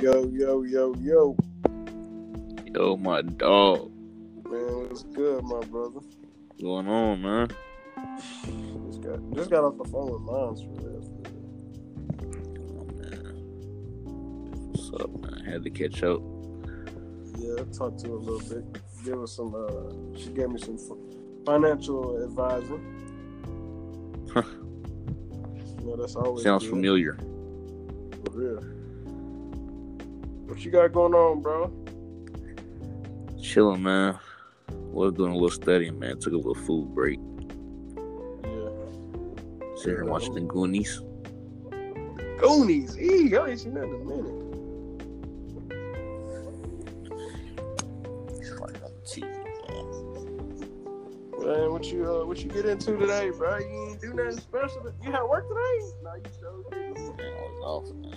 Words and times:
Yo, 0.00 0.24
yo, 0.32 0.62
yo, 0.62 0.94
yo. 0.94 1.36
Yo, 2.74 2.96
my 2.96 3.20
dog. 3.20 3.92
Man, 4.50 4.88
what's 4.88 5.02
good, 5.02 5.44
my 5.44 5.60
brother? 5.66 6.00
What's 6.00 6.62
going 6.62 6.88
on, 6.88 7.20
man? 7.20 7.48
Just 8.86 9.02
got 9.02 9.20
just 9.34 9.50
got 9.50 9.62
off 9.62 9.76
the 9.76 9.84
phone 9.84 10.10
with 10.10 10.22
moms 10.22 10.62
for 10.62 10.70
real. 10.80 11.04
Oh, 12.78 12.86
man. 12.96 13.34
What's 14.72 14.90
up, 15.02 15.10
man? 15.20 15.44
Had 15.44 15.64
to 15.64 15.70
catch 15.70 16.02
up. 16.02 16.22
Yeah, 17.36 17.60
I 17.60 17.64
talked 17.70 18.00
to 18.00 18.08
her 18.08 18.14
a 18.14 18.20
little 18.20 18.40
bit. 18.48 18.64
Give 19.04 19.18
her 19.18 19.26
some. 19.26 19.54
Uh, 19.54 20.18
she 20.18 20.30
gave 20.30 20.48
me 20.48 20.58
some 20.60 20.78
financial 21.44 22.22
advising. 22.24 22.80
Huh. 24.32 24.44
You 25.78 25.84
know, 25.84 25.96
that's 25.96 26.16
always 26.16 26.42
Sounds 26.42 26.62
good, 26.62 26.70
familiar. 26.70 27.18
For 28.24 28.30
real. 28.32 28.79
What 30.60 30.66
you 30.66 30.72
got 30.72 30.92
going 30.92 31.14
on, 31.14 31.40
bro? 31.40 31.72
Chilling, 33.40 33.82
man. 33.82 34.18
Was 34.92 35.14
doing 35.14 35.30
a 35.30 35.34
little 35.34 35.48
studying, 35.48 35.98
man. 35.98 36.20
Took 36.20 36.34
a 36.34 36.36
little 36.36 36.54
food 36.54 36.94
break. 36.94 37.18
Yeah. 38.44 38.68
Sitting 39.76 39.94
here 39.94 40.04
watching 40.04 40.34
the 40.34 40.42
Goonies. 40.42 41.00
Goonies. 42.38 42.98
Eee, 42.98 43.34
I 43.38 43.48
ain't 43.48 43.60
seen 43.60 43.72
that 43.72 43.84
in 43.84 43.94
a 43.94 44.04
minute. 44.04 44.40
Man, 51.38 51.72
what 51.72 51.86
you 51.86 52.04
uh, 52.04 52.26
what 52.26 52.44
you 52.44 52.50
get 52.50 52.66
into 52.66 52.98
today, 52.98 53.30
bro? 53.30 53.56
You 53.60 53.88
ain't 53.88 54.00
do 54.02 54.12
nothing 54.12 54.38
special. 54.38 54.92
You 55.02 55.10
had 55.10 55.22
work 55.22 55.48
today? 55.48 55.80
No, 56.02 56.16
you 56.16 56.24
I 57.18 57.30
was 57.48 57.62
off, 57.64 57.94
man. 57.94 58.09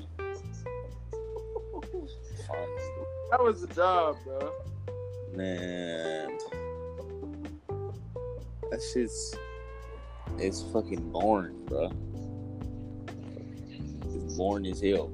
Fun. 2.48 2.58
How 3.32 3.44
was 3.44 3.62
the 3.62 3.74
job, 3.74 4.18
bro? 4.24 4.52
Man. 5.36 6.38
That 8.70 8.82
shit's. 8.94 9.36
It's 10.38 10.64
fucking 10.74 11.12
boring, 11.12 11.66
bro. 11.66 11.92
It's 14.06 14.36
boring 14.36 14.66
as 14.68 14.82
hell. 14.82 15.12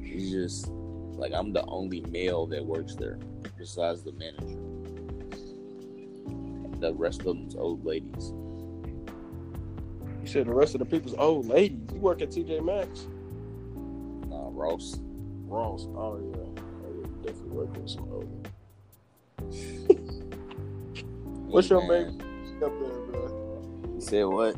It's 0.00 0.30
just. 0.30 0.68
Like, 1.20 1.32
I'm 1.34 1.52
the 1.52 1.64
only 1.66 2.00
male 2.08 2.46
that 2.46 2.64
works 2.64 2.94
there, 2.94 3.18
besides 3.58 4.02
the 4.02 4.12
manager. 4.12 4.58
The 6.80 6.94
rest 6.94 7.20
of 7.20 7.26
them's 7.26 7.54
old 7.54 7.84
ladies. 7.84 8.32
You 10.22 10.26
said 10.26 10.46
the 10.46 10.54
rest 10.54 10.74
of 10.74 10.78
the 10.78 10.86
people's 10.86 11.14
old 11.18 11.46
ladies. 11.46 11.92
You 11.92 12.00
work 12.00 12.22
at 12.22 12.30
TJ 12.30 12.64
Maxx? 12.64 13.06
Nah, 14.30 14.48
Ross. 14.52 14.98
Ross. 15.50 15.86
Oh 15.96 16.16
yeah. 16.16 16.36
Oh, 16.36 16.54
yeah. 16.86 17.06
You 17.06 17.18
definitely 17.24 17.50
work 17.50 17.76
with 17.76 17.90
some 17.90 18.08
old. 18.12 18.48
What's 21.48 21.68
your 21.68 21.86
main 21.88 22.20
up 22.62 22.72
there, 22.78 22.98
bro? 23.00 23.90
You 23.94 24.00
said 24.00 24.24
what? 24.26 24.54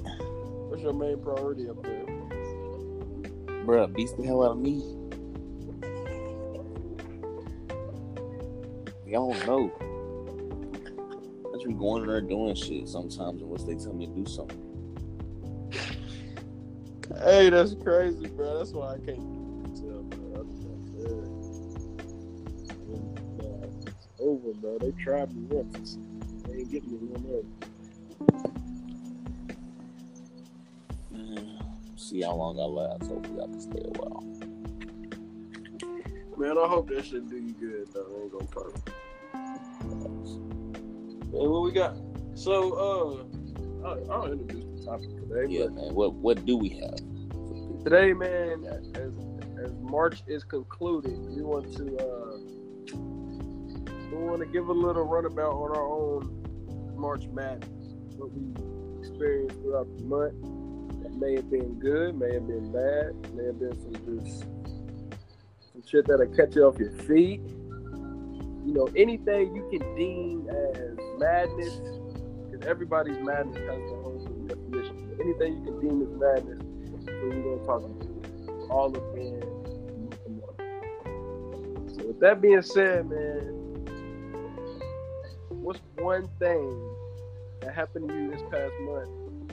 What's 0.69 0.83
your 0.83 0.93
main 0.93 1.19
priority 1.23 1.71
up 1.71 1.83
there? 1.83 2.05
Bruh, 3.65 3.95
beats 3.95 4.13
the 4.13 4.25
hell 4.25 4.45
out 4.45 4.53
of 4.53 4.59
me. 4.59 4.83
Y'all 9.07 9.33
don't 9.33 9.47
know. 9.47 9.73
I 11.49 11.53
just 11.55 11.67
be 11.67 11.73
going 11.73 12.03
in 12.03 12.09
there 12.09 12.21
doing 12.21 12.55
shit 12.55 12.87
sometimes 12.89 13.41
unless 13.41 13.65
they 13.65 13.77
tell 13.77 13.95
me 13.95 14.07
to 14.07 14.13
do 14.13 14.27
something. 14.27 14.59
Hey, 17.23 17.49
that's 17.51 17.75
crazy, 17.83 18.27
bro. 18.27 18.59
That's 18.59 18.73
why 18.73 18.95
I 18.95 18.99
can't 18.99 19.42
bro. 24.63 24.79
They 24.79 24.93
tried 24.93 25.35
me 25.35 25.43
once. 25.51 25.99
They 26.47 26.59
ain't 26.59 26.71
getting 26.71 26.93
me 26.93 26.99
one 27.09 27.23
more. 27.25 27.43
See 31.97 32.23
how 32.23 32.35
long 32.35 32.59
I 32.59 32.65
last. 32.65 33.11
Hopefully 33.11 33.43
I 33.43 33.47
can 33.47 33.61
stay 33.61 33.83
a 33.85 33.91
while. 33.99 34.23
Man, 36.39 36.59
I 36.59 36.67
hope 36.67 36.89
that 36.89 37.05
shit 37.05 37.29
do 37.29 37.37
you 37.37 37.53
good, 37.53 37.89
though. 37.93 38.07
I 38.07 38.23
ain't 38.23 38.33
gonna 38.33 38.47
talk. 38.47 38.75
Man, 41.33 41.51
what 41.51 41.63
we 41.63 41.73
got? 41.73 41.97
So, 42.35 42.73
uh, 42.73 43.87
I'll, 43.87 44.13
I'll 44.13 44.33
introduce 44.33 44.65
the 44.81 44.87
topic 44.87 45.11
today. 45.17 45.47
Yeah, 45.53 45.69
man. 45.69 45.95
What 45.95 46.15
what 46.15 46.45
do 46.45 46.57
we 46.57 46.71
have? 46.71 46.99
Today, 47.85 48.13
man, 48.13 48.65
as 48.95 49.13
as 49.63 49.73
March 49.81 50.23
is 50.27 50.45
concluded, 50.45 51.19
we 51.37 51.43
want 51.43 51.73
to 51.77 51.97
uh, 51.99 52.32
want 54.23 54.41
to 54.41 54.47
give 54.47 54.69
a 54.69 54.73
little 54.73 55.05
runabout 55.05 55.53
on 55.53 55.77
our 55.77 55.87
own 55.87 56.95
March 56.97 57.27
Madness, 57.33 57.95
what 58.17 58.31
we 58.33 58.55
experienced 59.01 59.57
throughout 59.57 59.89
the 59.97 60.05
month. 60.05 60.35
That 61.03 61.15
may 61.15 61.35
have 61.35 61.51
been 61.51 61.79
good, 61.81 62.15
may 62.19 62.33
have 62.35 62.47
been 62.47 62.71
bad, 62.71 63.35
may 63.35 63.47
have 63.47 63.59
been 63.59 63.75
some 63.81 63.93
just 64.05 64.45
some 65.73 65.83
shit 65.85 66.07
that'll 66.07 66.27
catch 66.29 66.55
you 66.55 66.65
off 66.65 66.79
your 66.79 66.93
feet. 66.93 67.41
You 68.65 68.73
know, 68.75 68.89
anything 68.95 69.57
you 69.57 69.69
can 69.71 69.97
deem 69.97 70.49
as 70.49 70.97
madness, 71.19 71.81
because 72.51 72.65
everybody's 72.67 73.19
madness 73.19 73.57
has 73.57 73.67
their 73.67 74.05
own 74.05 74.47
definition. 74.47 75.09
But 75.09 75.25
anything 75.25 75.59
you 75.59 75.65
can 75.65 75.81
deem 75.81 76.03
as 76.03 76.13
madness, 76.21 76.61
we're 77.07 77.31
gonna 77.31 77.67
talk 77.67 77.83
about 77.83 78.71
all 78.71 78.97
of 78.97 79.03
it. 79.17 79.43
So 81.97 82.07
with 82.07 82.21
that 82.21 82.41
being 82.41 82.63
said, 82.63 83.11
man, 83.11 83.62
what's 85.63 85.81
one 85.99 86.29
thing 86.41 86.97
that 87.61 87.73
happened 87.73 88.09
to 88.09 88.15
you 88.15 88.31
this 88.33 88.43
past 88.51 88.73
month 88.81 89.53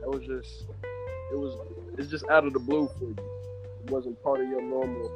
that 0.00 0.08
was 0.08 0.20
just 0.24 0.66
it 1.32 1.36
was 1.36 1.58
it's 1.98 2.08
just 2.08 2.24
out 2.30 2.46
of 2.46 2.52
the 2.52 2.60
blue 2.60 2.88
for 2.98 3.04
you. 3.04 3.16
It 3.84 3.90
wasn't 3.90 4.22
part 4.22 4.40
of 4.40 4.48
your 4.48 4.62
normal 4.62 5.10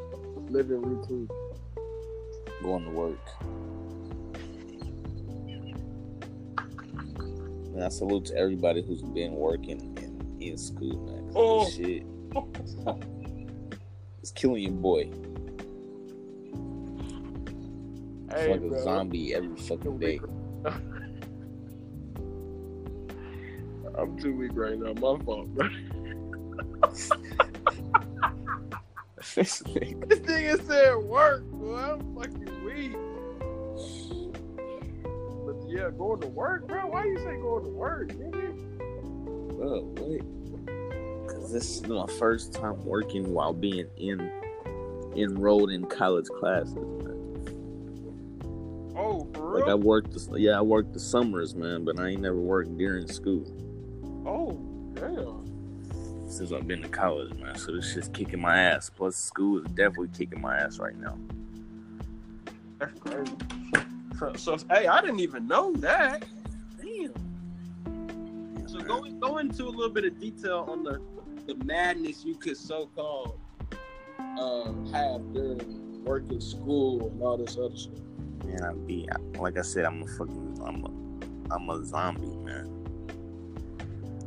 living 0.50 0.82
routine. 0.82 1.28
Going 2.62 2.84
to 2.84 2.90
work. 2.90 3.18
And 7.74 7.84
I 7.84 7.88
salute 7.88 8.26
to 8.26 8.36
everybody 8.36 8.82
who's 8.82 9.02
been 9.02 9.32
working 9.32 9.96
in, 9.98 10.42
in 10.42 10.58
school, 10.58 10.98
man. 11.06 11.32
Oh. 11.34 11.64
this 11.64 11.76
shit 11.76 12.04
it's 14.20 14.32
killing 14.32 14.62
your 14.62 14.72
boy. 14.72 15.10
Hey, 18.32 18.50
like 18.50 18.62
a 18.62 18.68
bro. 18.68 18.82
zombie 18.82 19.34
every 19.34 19.56
fucking 19.56 19.98
day. 19.98 20.20
I'm 23.98 24.18
too 24.18 24.34
weak 24.34 24.52
right 24.54 24.78
now. 24.78 24.94
My 24.94 25.22
fault, 25.24 25.48
bro. 25.48 25.68
This 29.34 29.62
nigga 29.62 30.66
said 30.66 30.96
work, 30.96 31.44
boy. 31.44 31.76
I'm 31.76 32.14
fucking 32.14 32.64
weak. 32.64 32.92
But 35.46 35.56
yeah, 35.70 35.90
going 35.96 36.20
to 36.20 36.26
work, 36.26 36.66
bro. 36.66 36.88
Why 36.88 37.04
you 37.04 37.16
say 37.18 37.36
going 37.36 37.64
to 37.64 37.70
work, 37.70 38.08
nigga? 38.08 38.52
Bro, 39.56 39.82
what? 39.96 41.26
Because 41.26 41.52
this 41.52 41.76
is 41.76 41.86
my 41.86 42.06
first 42.18 42.52
time 42.52 42.84
working 42.84 43.32
while 43.32 43.54
being 43.54 43.86
in 43.96 44.30
enrolled 45.16 45.70
in 45.70 45.84
college 45.86 46.26
classes, 46.40 46.74
Like 49.62 49.70
I 49.70 49.74
worked, 49.74 50.12
the, 50.12 50.40
yeah, 50.40 50.58
I 50.58 50.60
worked 50.60 50.92
the 50.92 51.00
summers, 51.00 51.54
man, 51.54 51.84
but 51.84 51.98
I 51.98 52.08
ain't 52.08 52.20
never 52.20 52.36
worked 52.36 52.76
during 52.76 53.06
school 53.06 53.46
oh, 54.26 54.52
damn. 54.94 56.28
since 56.28 56.52
I've 56.52 56.66
been 56.66 56.82
to 56.82 56.88
college, 56.88 57.32
man. 57.34 57.56
So 57.56 57.72
this 57.72 57.92
shit's 57.92 58.08
kicking 58.08 58.40
my 58.40 58.58
ass. 58.58 58.90
Plus, 58.90 59.16
school 59.16 59.58
is 59.58 59.70
definitely 59.72 60.10
kicking 60.16 60.40
my 60.40 60.56
ass 60.56 60.78
right 60.78 60.96
now. 60.96 61.16
That's 62.78 62.98
crazy. 62.98 63.32
So, 64.18 64.32
so, 64.34 64.56
hey, 64.70 64.86
I 64.86 65.00
didn't 65.00 65.20
even 65.20 65.46
know 65.46 65.72
that. 65.76 66.24
Damn. 66.80 67.14
So 68.68 68.80
go 68.80 69.02
go 69.02 69.38
into 69.38 69.64
a 69.64 69.68
little 69.68 69.92
bit 69.92 70.04
of 70.04 70.18
detail 70.18 70.66
on 70.68 70.82
the 70.82 71.00
the 71.46 71.54
madness 71.64 72.24
you 72.24 72.34
could 72.34 72.56
so 72.56 72.88
called 72.94 73.38
um, 74.18 74.90
have 74.92 75.32
during 75.32 76.04
working 76.04 76.40
school 76.40 77.08
and 77.08 77.22
all 77.22 77.36
this 77.36 77.56
other 77.58 77.76
shit. 77.76 78.00
Man, 78.44 78.62
I 78.62 78.72
be 78.72 79.08
like 79.38 79.58
I 79.58 79.62
said, 79.62 79.84
I'm 79.84 80.02
a 80.02 80.06
fucking, 80.06 80.60
I'm 80.64 80.84
a, 80.84 81.54
I'm 81.54 81.70
a 81.70 81.84
zombie, 81.84 82.36
man. 82.38 82.82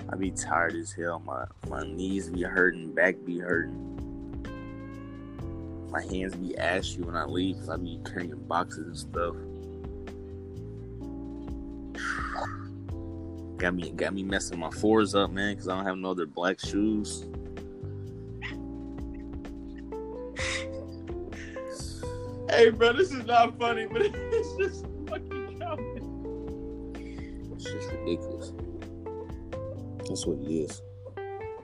I 0.10 0.16
be 0.16 0.32
tired 0.32 0.76
as 0.76 0.92
hell. 0.92 1.22
My 1.26 1.46
my 1.68 1.82
knees 1.84 2.30
be 2.30 2.44
hurting, 2.44 2.94
back 2.94 3.16
be 3.26 3.40
hurting. 3.40 3.82
My 5.90 6.02
hands 6.02 6.36
be 6.36 6.58
ashy 6.58 7.02
when 7.02 7.16
I 7.16 7.26
leave 7.26 7.56
because 7.56 7.70
I 7.70 7.78
be 7.78 8.00
carrying 8.06 8.36
boxes 8.48 8.86
and 8.86 8.98
stuff. 8.98 9.36
Got 13.58 13.76
me 13.76 13.92
got 13.92 14.14
me 14.14 14.24
messing 14.24 14.60
my 14.60 14.70
fours 14.70 15.16
up, 15.16 15.32
man, 15.32 15.54
because 15.54 15.70
I 15.70 15.76
don't 15.76 15.86
have 15.86 15.98
no 15.98 16.12
other 16.12 16.26
black 16.26 16.60
shoes. 16.60 17.26
Hey, 22.56 22.69
bro, 22.69 22.94
this 22.94 23.12
is 23.12 23.25
not 23.25 23.60
funny, 23.60 23.86
but 23.86 24.02
it's 24.06 24.56
just 24.56 24.86
fucking 25.10 25.60
comedy. 25.60 26.02
It's 27.52 27.66
just 27.66 27.92
ridiculous. 27.92 28.54
That's 30.07 30.25
what 30.25 30.38
it 30.40 30.50
is. 30.50 30.81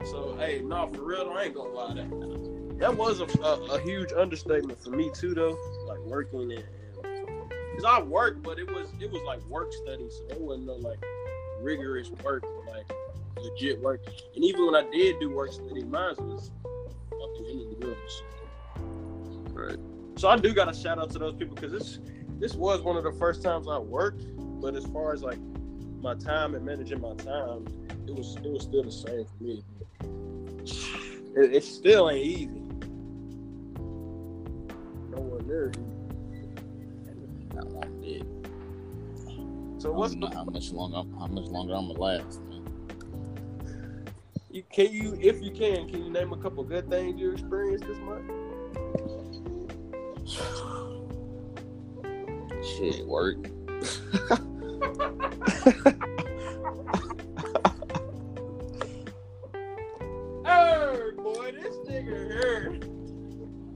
So, 0.04 0.36
hey, 0.38 0.60
no, 0.62 0.90
for 0.92 1.04
real, 1.04 1.24
though, 1.24 1.32
I 1.32 1.44
ain't 1.44 1.54
gonna 1.54 1.70
lie. 1.70 1.94
That, 1.94 2.78
that 2.78 2.94
was 2.94 3.20
a, 3.20 3.24
a, 3.42 3.76
a 3.76 3.80
huge 3.80 4.12
understatement 4.12 4.84
for 4.84 4.90
me, 4.90 5.10
too, 5.14 5.32
though. 5.32 5.58
Like, 5.86 6.00
working 6.00 6.52
and. 6.52 6.64
Because 7.00 7.84
I 7.88 8.02
worked, 8.02 8.42
but 8.42 8.58
it 8.58 8.70
was 8.70 8.92
it 9.00 9.10
was 9.10 9.22
like 9.22 9.42
work 9.46 9.72
study, 9.72 10.10
so 10.10 10.24
it 10.28 10.38
wasn't 10.38 10.66
no 10.66 10.74
like 10.74 11.02
rigorous 11.62 12.10
work, 12.22 12.44
like 12.68 12.84
legit 13.38 13.80
work. 13.80 14.02
And 14.34 14.44
even 14.44 14.66
when 14.66 14.74
I 14.74 14.82
did 14.90 15.18
do 15.20 15.30
work 15.30 15.54
study, 15.54 15.84
mine 15.84 16.16
was 16.18 16.50
fucking 17.08 17.46
in 17.48 17.80
the 17.80 17.86
woods. 17.86 18.22
Right. 19.54 19.91
So 20.16 20.28
I 20.28 20.36
do 20.36 20.52
got 20.54 20.72
to 20.72 20.78
shout 20.78 20.98
out 20.98 21.10
to 21.10 21.18
those 21.18 21.34
people 21.34 21.54
because 21.54 21.72
this 21.72 21.98
this 22.38 22.54
was 22.54 22.82
one 22.82 22.96
of 22.96 23.04
the 23.04 23.12
first 23.12 23.42
times 23.42 23.68
I 23.68 23.78
worked. 23.78 24.24
But 24.60 24.74
as 24.76 24.84
far 24.86 25.12
as 25.12 25.22
like 25.22 25.38
my 26.00 26.14
time 26.14 26.54
and 26.54 26.64
managing 26.64 27.00
my 27.00 27.14
time, 27.14 27.66
it 28.06 28.14
was 28.14 28.36
it 28.36 28.50
was 28.50 28.62
still 28.62 28.82
the 28.82 28.92
same 28.92 29.24
for 29.24 29.44
me. 29.44 29.64
It, 31.34 31.54
it 31.54 31.64
still 31.64 32.10
ain't 32.10 32.24
easy. 32.24 32.62
Nowhere 35.10 35.40
near 35.42 35.70
easy. 35.70 35.82
Not 37.54 37.66
one 37.68 38.00
bit. 38.00 38.22
So 39.80 39.92
I 39.92 39.96
what's 39.96 40.12
don't 40.12 40.20
know 40.20 40.28
the, 40.28 40.34
how 40.34 40.44
much 40.44 40.70
longer 40.72 41.08
how 41.18 41.26
much 41.26 41.46
longer 41.46 41.74
I'm 41.74 41.88
gonna 41.88 42.00
last, 42.00 42.40
man. 42.42 42.64
you, 44.50 44.62
can 44.72 44.92
you 44.92 45.18
if 45.20 45.42
you 45.42 45.50
can 45.50 45.88
can 45.88 46.04
you 46.04 46.10
name 46.10 46.32
a 46.32 46.36
couple 46.36 46.62
good 46.64 46.88
things 46.90 47.20
you 47.20 47.32
experienced 47.32 47.86
this 47.86 47.98
month? 47.98 48.30
Shit, 52.76 53.06
work. 53.06 53.36
Hey 60.44 61.10
boy, 61.16 61.52
this 61.52 61.76
nigga 61.86 62.04
here. 62.04 62.70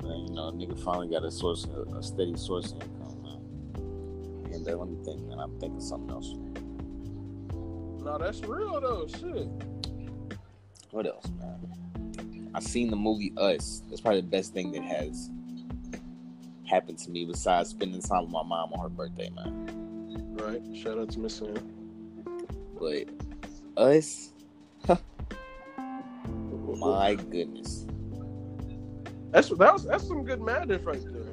Man, 0.02 0.26
you 0.26 0.32
know, 0.34 0.50
nigga 0.52 0.78
finally 0.82 1.08
got 1.08 1.24
a 1.24 1.30
source, 1.30 1.66
a 1.66 2.02
steady 2.02 2.36
source 2.36 2.72
of 2.72 2.82
income, 2.82 3.22
man. 3.22 4.52
And 4.52 4.66
then 4.66 4.78
let 4.78 4.88
me 4.88 4.96
think, 5.04 5.20
man. 5.22 5.38
I'm 5.38 5.58
thinking 5.60 5.80
something 5.80 6.10
else. 6.10 6.34
No, 8.02 8.18
that's 8.18 8.40
real 8.40 8.80
though. 8.80 9.06
Shit. 9.06 9.48
What 10.90 11.06
else, 11.06 11.26
man? 11.38 12.50
I 12.54 12.60
seen 12.60 12.90
the 12.90 12.96
movie 12.96 13.32
Us. 13.36 13.82
That's 13.88 14.00
probably 14.00 14.22
the 14.22 14.28
best 14.28 14.52
thing 14.54 14.72
that 14.72 14.82
has 14.82 15.30
happened 16.76 16.98
to 16.98 17.10
me 17.10 17.24
besides 17.24 17.70
spending 17.70 18.02
time 18.02 18.24
with 18.24 18.30
my 18.30 18.42
mom 18.42 18.70
on 18.74 18.80
her 18.80 18.90
birthday, 18.90 19.30
man. 19.30 20.36
Right. 20.36 20.60
Shout 20.76 20.98
out 20.98 21.08
to 21.12 21.18
Miss 21.18 21.36
Sam. 21.36 21.54
But 22.78 23.08
Us, 23.78 24.32
my 26.78 27.14
goodness. 27.14 27.86
That's 29.30 29.48
that 29.48 29.72
was 29.72 29.86
that's 29.86 30.06
some 30.06 30.22
good 30.22 30.42
madness 30.42 30.82
right 30.82 31.02
there. 31.02 31.32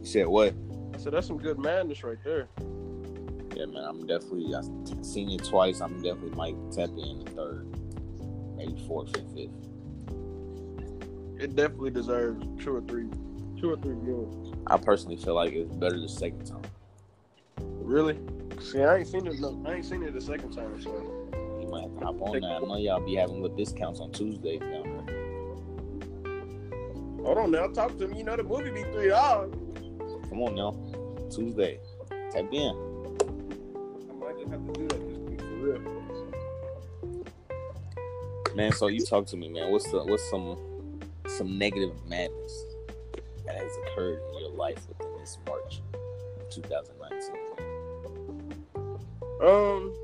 You 0.00 0.06
said 0.06 0.26
what? 0.26 0.54
I 0.94 0.96
said 0.96 1.12
that's 1.12 1.26
some 1.26 1.36
good 1.36 1.58
madness 1.58 2.02
right 2.02 2.16
there. 2.24 2.48
Yeah, 3.54 3.66
man. 3.66 3.84
I'm 3.86 4.06
definitely. 4.06 4.54
I've 4.54 5.04
seen 5.04 5.28
it 5.30 5.44
twice. 5.44 5.82
I'm 5.82 5.96
definitely 6.02 6.30
might 6.30 6.56
tap 6.72 6.88
in 6.88 7.24
the 7.24 7.30
third, 7.32 7.68
maybe 8.56 8.82
fourth 8.88 9.14
and 9.18 9.30
fifth. 9.36 9.73
It 11.38 11.56
definitely 11.56 11.90
deserves 11.90 12.44
two 12.62 12.76
or 12.76 12.80
three, 12.82 13.08
two 13.60 13.72
or 13.72 13.76
three 13.76 13.94
viewings. 13.96 14.56
I 14.66 14.76
personally 14.76 15.16
feel 15.16 15.34
like 15.34 15.52
it's 15.52 15.74
better 15.74 15.98
the 15.98 16.08
second 16.08 16.44
time. 16.46 16.62
Really? 17.58 18.18
See, 18.60 18.82
I 18.82 18.98
ain't 18.98 19.08
seen 19.08 19.26
it. 19.26 19.40
No, 19.40 19.60
I 19.66 19.74
ain't 19.74 19.84
seen 19.84 20.02
it 20.02 20.14
the 20.14 20.20
second 20.20 20.52
time. 20.52 20.80
So 20.80 20.90
You 21.60 21.66
might 21.68 21.82
have 21.82 21.98
to 21.98 22.04
hop 22.04 22.22
on 22.22 22.40
that. 22.40 22.46
I 22.46 22.58
know 22.60 22.76
y'all 22.76 23.00
be 23.04 23.16
having 23.16 23.42
little 23.42 23.56
discounts 23.56 24.00
on 24.00 24.12
Tuesdays 24.12 24.60
down 24.60 24.82
there. 24.82 24.94
hold 27.24 27.38
on 27.38 27.50
now, 27.50 27.66
talk 27.68 27.96
to 27.98 28.06
me. 28.08 28.18
You 28.18 28.24
know 28.24 28.36
the 28.36 28.42
movie 28.42 28.70
be 28.70 28.82
three 28.92 29.08
dollars. 29.08 29.52
Come 30.28 30.42
on 30.42 30.54
now, 30.54 30.76
Tuesday, 31.30 31.80
tap 32.30 32.52
in. 32.52 32.76
I 34.10 34.14
might 34.14 34.38
just 34.38 34.50
have 34.50 34.64
to 34.66 34.72
do 34.72 34.88
that 34.88 35.08
this 35.08 35.18
week 35.18 35.40
for 35.40 35.46
real. 35.46 35.80
Man, 38.54 38.72
so 38.72 38.86
you 38.86 39.04
talk 39.04 39.26
to 39.26 39.36
me, 39.36 39.48
man. 39.48 39.70
What's 39.72 39.90
the 39.90 40.04
what's 40.04 40.28
some 40.30 40.56
some 41.38 41.58
negative 41.58 41.92
madness 42.06 42.64
that 43.44 43.56
has 43.56 43.72
occurred 43.86 44.20
in 44.32 44.40
your 44.40 44.50
life 44.50 44.78
within 44.88 45.18
this 45.18 45.38
March 45.48 45.82
of 46.40 46.48
2019? 46.50 47.36
Um, 49.42 49.94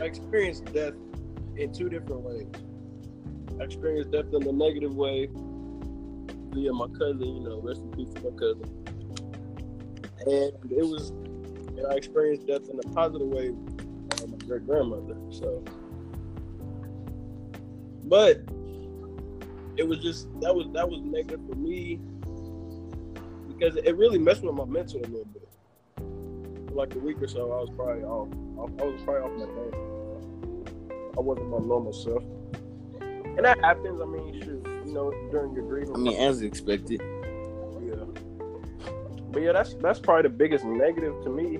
I 0.00 0.04
experienced 0.04 0.64
death 0.72 0.94
in 1.56 1.72
two 1.72 1.88
different 1.88 2.22
ways. 2.22 2.46
I 3.60 3.64
experienced 3.64 4.12
death 4.12 4.32
in 4.32 4.40
the 4.44 4.52
negative 4.52 4.94
way 4.94 5.28
via 5.32 6.72
my 6.72 6.86
cousin, 6.98 7.36
you 7.36 7.40
know, 7.40 7.60
rest 7.60 7.82
in 7.82 7.90
peace 7.90 8.14
my 8.22 8.30
cousin. 8.30 8.84
And 10.26 10.52
it 10.70 10.86
was, 10.86 11.10
and 11.10 11.86
I 11.90 11.94
experienced 11.94 12.46
death 12.46 12.68
in 12.70 12.78
a 12.78 12.94
positive 12.94 13.28
way 13.28 13.52
my 14.28 14.46
great 14.46 14.66
grandmother. 14.66 15.16
So, 15.30 15.62
but 18.04 18.40
it 19.76 19.86
was 19.86 19.98
just 19.98 20.28
that 20.40 20.54
was 20.54 20.66
that 20.72 20.88
was 20.88 21.00
negative 21.00 21.40
for 21.48 21.56
me 21.56 22.00
because 23.48 23.76
it 23.76 23.96
really 23.96 24.18
messed 24.18 24.42
with 24.42 24.54
my 24.54 24.64
mental 24.64 25.00
a 25.00 25.06
little 25.06 25.24
bit 25.26 25.48
for 26.74 26.80
like 26.80 26.94
a 26.94 26.98
week 26.98 27.22
or 27.22 27.28
so, 27.28 27.52
I 27.52 27.60
was 27.60 27.70
probably 27.76 28.02
off. 28.02 28.28
I 28.80 28.84
was 28.84 29.00
probably 29.02 29.22
off 29.22 29.38
my 29.38 29.46
game. 29.46 31.12
I 31.16 31.20
wasn't 31.20 31.50
my 31.50 31.58
normal 31.58 31.92
self, 31.92 32.22
and 33.00 33.44
that 33.44 33.58
happens. 33.60 34.00
I 34.00 34.06
mean, 34.06 34.42
shoot, 34.42 34.66
you 34.86 34.92
know, 34.92 35.10
during 35.30 35.54
your 35.54 35.64
grieving. 35.64 35.94
I 35.94 35.98
mean, 35.98 36.16
as 36.18 36.42
expected. 36.42 37.00
yeah. 37.00 38.04
But 39.30 39.42
yeah, 39.42 39.52
that's 39.52 39.74
that's 39.74 40.00
probably 40.00 40.22
the 40.22 40.36
biggest 40.36 40.64
negative 40.64 41.14
to 41.22 41.30
me. 41.30 41.58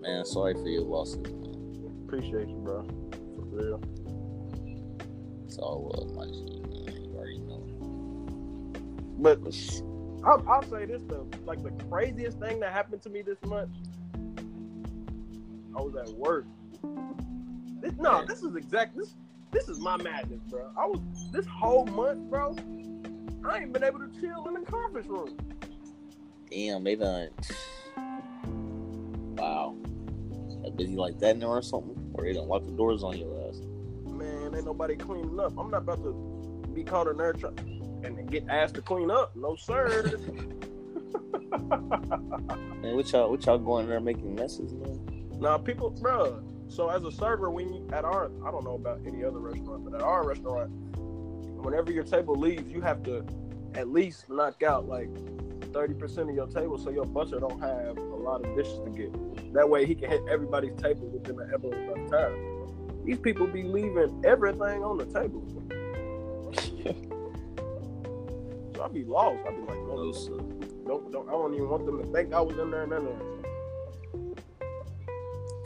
Man, 0.00 0.24
sorry 0.24 0.54
for 0.54 0.68
your 0.68 0.82
losses, 0.82 1.22
man. 1.22 2.04
Appreciate 2.06 2.48
you, 2.48 2.60
bro. 2.62 2.82
For 3.36 3.42
real. 3.42 3.80
It's 5.46 5.58
all 5.58 5.92
love, 5.94 6.14
my 6.14 6.26
shit, 6.26 6.59
But 9.20 9.38
I'll, 10.24 10.42
I'll 10.48 10.62
say 10.62 10.86
this 10.86 11.02
though, 11.06 11.28
like 11.44 11.62
the 11.62 11.70
craziest 11.84 12.38
thing 12.38 12.60
that 12.60 12.72
happened 12.72 13.02
to 13.02 13.10
me 13.10 13.22
this 13.22 13.38
month, 13.44 13.70
I 15.76 15.80
was 15.80 15.94
at 15.94 16.08
work. 16.16 16.46
This, 17.80 17.92
no, 17.98 18.24
this 18.26 18.42
is 18.42 18.56
exact. 18.56 18.96
This 18.96 19.14
this 19.50 19.68
is 19.68 19.78
my 19.78 19.96
madness, 19.96 20.40
bro. 20.48 20.70
I 20.76 20.86
was 20.86 21.00
this 21.32 21.46
whole 21.46 21.84
month, 21.86 22.30
bro. 22.30 22.56
I 23.44 23.58
ain't 23.58 23.72
been 23.72 23.84
able 23.84 23.98
to 23.98 24.08
chill 24.20 24.46
in 24.48 24.54
the 24.54 24.70
conference 24.70 25.06
room. 25.06 25.36
Damn, 26.50 26.84
they 26.84 26.96
done. 26.96 27.30
Wow. 29.36 29.76
That 30.62 30.76
busy 30.76 30.96
like 30.96 31.18
that 31.20 31.36
now 31.38 31.46
or 31.48 31.62
something? 31.62 32.12
Or 32.14 32.24
they 32.24 32.32
don't 32.32 32.48
lock 32.48 32.64
the 32.64 32.72
doors 32.72 33.02
on 33.02 33.16
your 33.16 33.48
ass? 33.48 33.60
Man, 34.04 34.54
ain't 34.54 34.66
nobody 34.66 34.96
cleaning 34.96 35.38
up. 35.40 35.56
I'm 35.58 35.70
not 35.70 35.78
about 35.78 36.02
to 36.02 36.12
be 36.74 36.84
caught 36.84 37.08
in 37.08 37.16
there 37.16 37.32
try- 37.32 37.50
and 38.04 38.16
then 38.16 38.26
get 38.26 38.44
asked 38.48 38.74
to 38.74 38.82
clean 38.82 39.10
up. 39.10 39.34
No 39.36 39.56
sir. 39.56 40.18
Man, 41.50 42.96
what 42.96 43.12
y'all, 43.12 43.30
what 43.30 43.44
y'all 43.44 43.58
going 43.58 43.88
there 43.88 44.00
making 44.00 44.34
messes, 44.34 44.72
man? 44.72 45.00
Now, 45.40 45.58
people, 45.58 45.90
bro. 45.90 46.42
So 46.68 46.88
as 46.88 47.02
a 47.04 47.10
server, 47.10 47.50
when 47.50 47.72
you 47.72 47.88
at 47.92 48.04
our, 48.04 48.30
I 48.46 48.50
don't 48.50 48.64
know 48.64 48.74
about 48.74 49.00
any 49.06 49.24
other 49.24 49.38
restaurant, 49.38 49.84
but 49.84 49.94
at 49.94 50.02
our 50.02 50.26
restaurant, 50.26 50.70
whenever 51.64 51.90
your 51.90 52.04
table 52.04 52.36
leaves, 52.36 52.70
you 52.70 52.80
have 52.80 53.02
to 53.04 53.24
at 53.74 53.88
least 53.88 54.28
knock 54.28 54.62
out 54.62 54.86
like 54.86 55.10
thirty 55.72 55.94
percent 55.94 56.28
of 56.30 56.34
your 56.34 56.46
table, 56.46 56.78
so 56.78 56.90
your 56.90 57.06
butcher 57.06 57.40
don't 57.40 57.60
have 57.60 57.96
a 57.96 58.16
lot 58.16 58.44
of 58.44 58.56
dishes 58.56 58.78
to 58.84 58.90
get. 58.90 59.52
That 59.52 59.68
way, 59.68 59.86
he 59.86 59.94
can 59.94 60.10
hit 60.10 60.22
everybody's 60.30 60.74
table 60.80 61.08
within 61.08 61.36
the 61.36 61.48
elbow 61.52 61.70
of 61.70 62.10
time. 62.10 63.04
These 63.04 63.18
people 63.18 63.46
be 63.46 63.62
leaving 63.62 64.22
everything 64.24 64.84
on 64.84 64.98
the 64.98 65.06
table. 65.06 65.44
So 68.80 68.86
I 68.86 68.88
be 68.88 69.04
lost. 69.04 69.40
I'd 69.46 69.54
be 69.56 69.60
like, 69.60 69.78
no, 69.86 70.04
No, 70.04 70.12
sir. 70.12 70.36
don't, 70.86 71.12
don't, 71.12 71.28
I 71.28 71.32
don't 71.32 71.52
even 71.54 71.68
want 71.68 71.84
them 71.84 71.98
to 71.98 72.06
think 72.12 72.32
I 72.32 72.40
was 72.40 72.56
in 72.58 72.70
there. 72.70 72.86
None 72.86 73.06
of 73.06 73.18
that. 73.18 73.40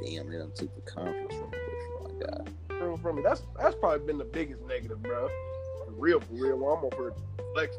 Damn, 0.05 0.29
they 0.31 0.39
done 0.39 0.51
took 0.55 0.75
the 0.75 0.91
conference 0.91 1.33
room 1.35 1.53
away 1.53 1.79
from 1.87 2.19
my 2.19 2.27
guy. 2.27 2.75
room 2.85 2.99
from 2.99 3.17
me. 3.17 3.23
That's 3.23 3.43
that's 3.59 3.77
probably 3.77 4.05
been 4.05 4.19
the 4.19 4.25
biggest 4.25 4.63
negative, 4.63 5.01
bro. 5.03 5.29
For 5.87 5.93
real, 5.93 6.21
for 6.21 6.35
real. 6.35 6.57
Well, 6.59 6.75
I'm 6.75 6.85
over 6.85 7.15
flex. 7.55 7.77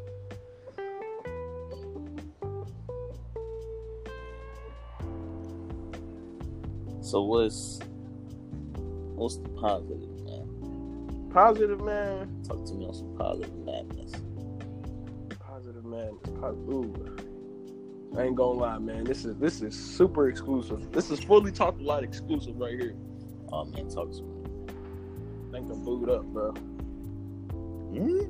So 7.02 7.22
what's 7.22 7.78
what's 9.14 9.36
the 9.36 9.48
positive, 9.50 10.00
man? 10.24 11.28
Positive, 11.30 11.80
man. 11.80 12.42
Talk 12.48 12.64
to 12.66 12.72
me 12.72 12.86
on 12.86 12.94
some 12.94 13.14
positive 13.16 13.54
madness. 13.58 14.12
Man. 16.12 17.26
I 18.16 18.22
ain't 18.22 18.36
gonna 18.36 18.58
lie, 18.58 18.78
man. 18.78 19.04
This 19.04 19.24
is 19.24 19.36
this 19.36 19.60
is 19.60 19.74
super 19.74 20.28
exclusive. 20.28 20.90
This 20.92 21.10
is 21.10 21.20
fully 21.20 21.52
talked 21.52 21.80
a 21.80 21.84
lot 21.84 22.02
exclusive 22.02 22.56
right 22.58 22.78
here. 22.78 22.94
Oh 23.52 23.64
man, 23.64 23.88
talk 23.88 24.10
to 24.12 24.22
me. 24.22 24.46
Think 25.52 25.70
I'm 25.70 25.84
booed 25.84 26.08
up, 26.08 26.24
bro. 26.26 26.52
Hmm? 27.92 28.20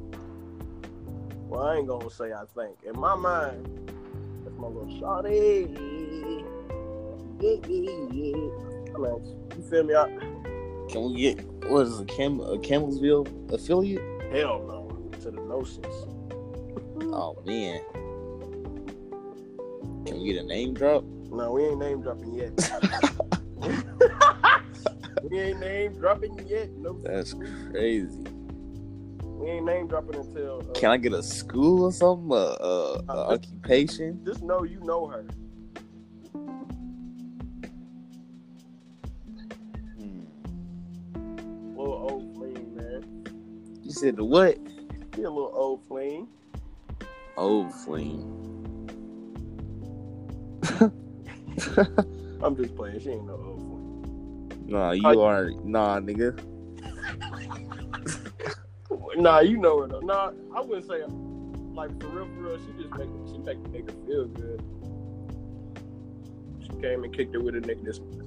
Well, 1.49 1.63
I 1.63 1.77
ain't 1.77 1.87
gonna 1.87 2.11
say 2.11 2.33
I 2.33 2.45
think. 2.55 2.77
In 2.85 2.99
my 2.99 3.15
mind, 3.15 3.93
that's 4.45 4.57
my 4.57 4.67
little 4.67 4.87
shawty. 5.01 5.71
Yeah, 7.41 7.57
yeah, 7.69 8.07
yeah. 8.13 8.93
Come 8.93 9.05
on, 9.05 9.49
you 9.57 9.63
feel 9.71 9.85
me? 9.85 9.95
I, 9.95 10.09
Can 10.91 11.13
we 11.13 11.21
get 11.21 11.45
what 11.67 11.87
is 11.87 12.01
it, 12.01 12.09
Cam 12.09 12.41
a 12.41 12.59
Campbellsville 12.59 13.53
affiliate? 13.53 14.03
hell 14.33 14.65
no 14.67 15.11
to 15.21 15.31
the 15.31 15.41
notions. 15.43 16.16
Oh 17.03 17.37
man. 17.45 17.81
Can 20.07 20.21
we 20.21 20.33
get 20.33 20.43
a 20.43 20.47
name 20.47 20.75
drop? 20.75 21.05
No, 21.31 21.53
we 21.53 21.65
ain't 21.65 21.79
name 21.79 22.01
dropping 22.03 22.35
yet. 22.35 22.53
we 25.23 25.39
ain't 25.41 25.61
name 25.61 25.99
dropping 25.99 26.39
yet. 26.47 26.71
No, 26.77 26.99
That's 27.03 27.35
crazy. 27.71 28.25
we 29.23 29.51
ain't 29.51 29.67
name 29.67 29.89
dropping 29.89 30.15
until. 30.21 30.61
Uh, 30.61 30.73
Can 30.73 30.91
I 30.91 30.97
get 30.97 31.13
a 31.13 31.23
school 31.23 31.85
or 31.85 31.93
something? 31.93 32.31
A, 32.33 32.35
a, 32.35 33.03
a 33.09 33.35
occupation? 33.35 34.21
just 34.25 34.43
know 34.43 34.63
you 34.63 34.81
know 34.81 35.07
her. 35.09 35.27
Hmm. 39.99 40.25
Little 41.77 42.09
old 42.11 42.35
fling, 42.37 42.75
man. 42.77 43.25
You 43.83 43.91
said 43.91 44.17
the 44.17 44.25
what? 44.25 44.57
She 45.15 45.23
a 45.23 45.31
little 45.31 45.53
old 45.55 45.87
fling. 45.89 46.29
Old 47.37 47.73
flame. 47.73 48.33
I'm 52.43 52.57
just 52.57 52.75
playing. 52.77 53.01
She 53.01 53.11
ain't 53.11 53.27
no 53.27 53.35
old 53.35 53.59
flame. 53.61 54.67
Nah, 54.67 54.93
you 54.93 55.07
I- 55.07 55.17
are 55.17 55.51
nah, 55.65 56.01
nigga. 56.01 56.39
Nah, 59.17 59.41
you 59.41 59.57
know 59.57 59.81
her 59.81 59.89
though. 59.89 60.01
Nah, 60.01 60.33
I 60.55 60.61
wouldn't 60.61 60.87
say 60.87 61.03
like 61.73 61.91
for 62.01 62.09
real, 62.09 62.27
for 62.27 62.41
real. 62.43 62.59
She 62.59 62.83
just 62.83 62.95
make 62.99 63.09
she 63.31 63.39
make 63.39 63.63
the 63.63 63.69
nigga 63.71 64.07
feel 64.07 64.27
good. 64.27 64.63
She 66.61 66.69
came 66.83 67.03
and 67.03 67.15
kicked 67.17 67.35
it 67.35 67.39
with 67.39 67.55
a 67.55 67.61
nigga 67.61 67.83
this. 67.85 67.99
Month. 67.99 68.25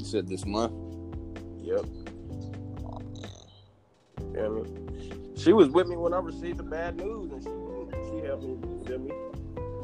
You 0.00 0.04
said 0.04 0.26
this 0.26 0.44
month. 0.44 0.72
Yep. 1.62 1.84
And 4.36 5.38
she 5.38 5.52
was 5.52 5.68
with 5.68 5.88
me 5.88 5.96
when 5.96 6.14
I 6.14 6.18
received 6.18 6.58
the 6.58 6.62
bad 6.62 6.96
news, 6.96 7.32
and 7.32 7.42
she 7.42 7.50
she 8.08 8.26
helped 8.26 8.44
me. 8.44 8.50
You 8.50 8.82
feel 8.86 8.98
me? 8.98 9.12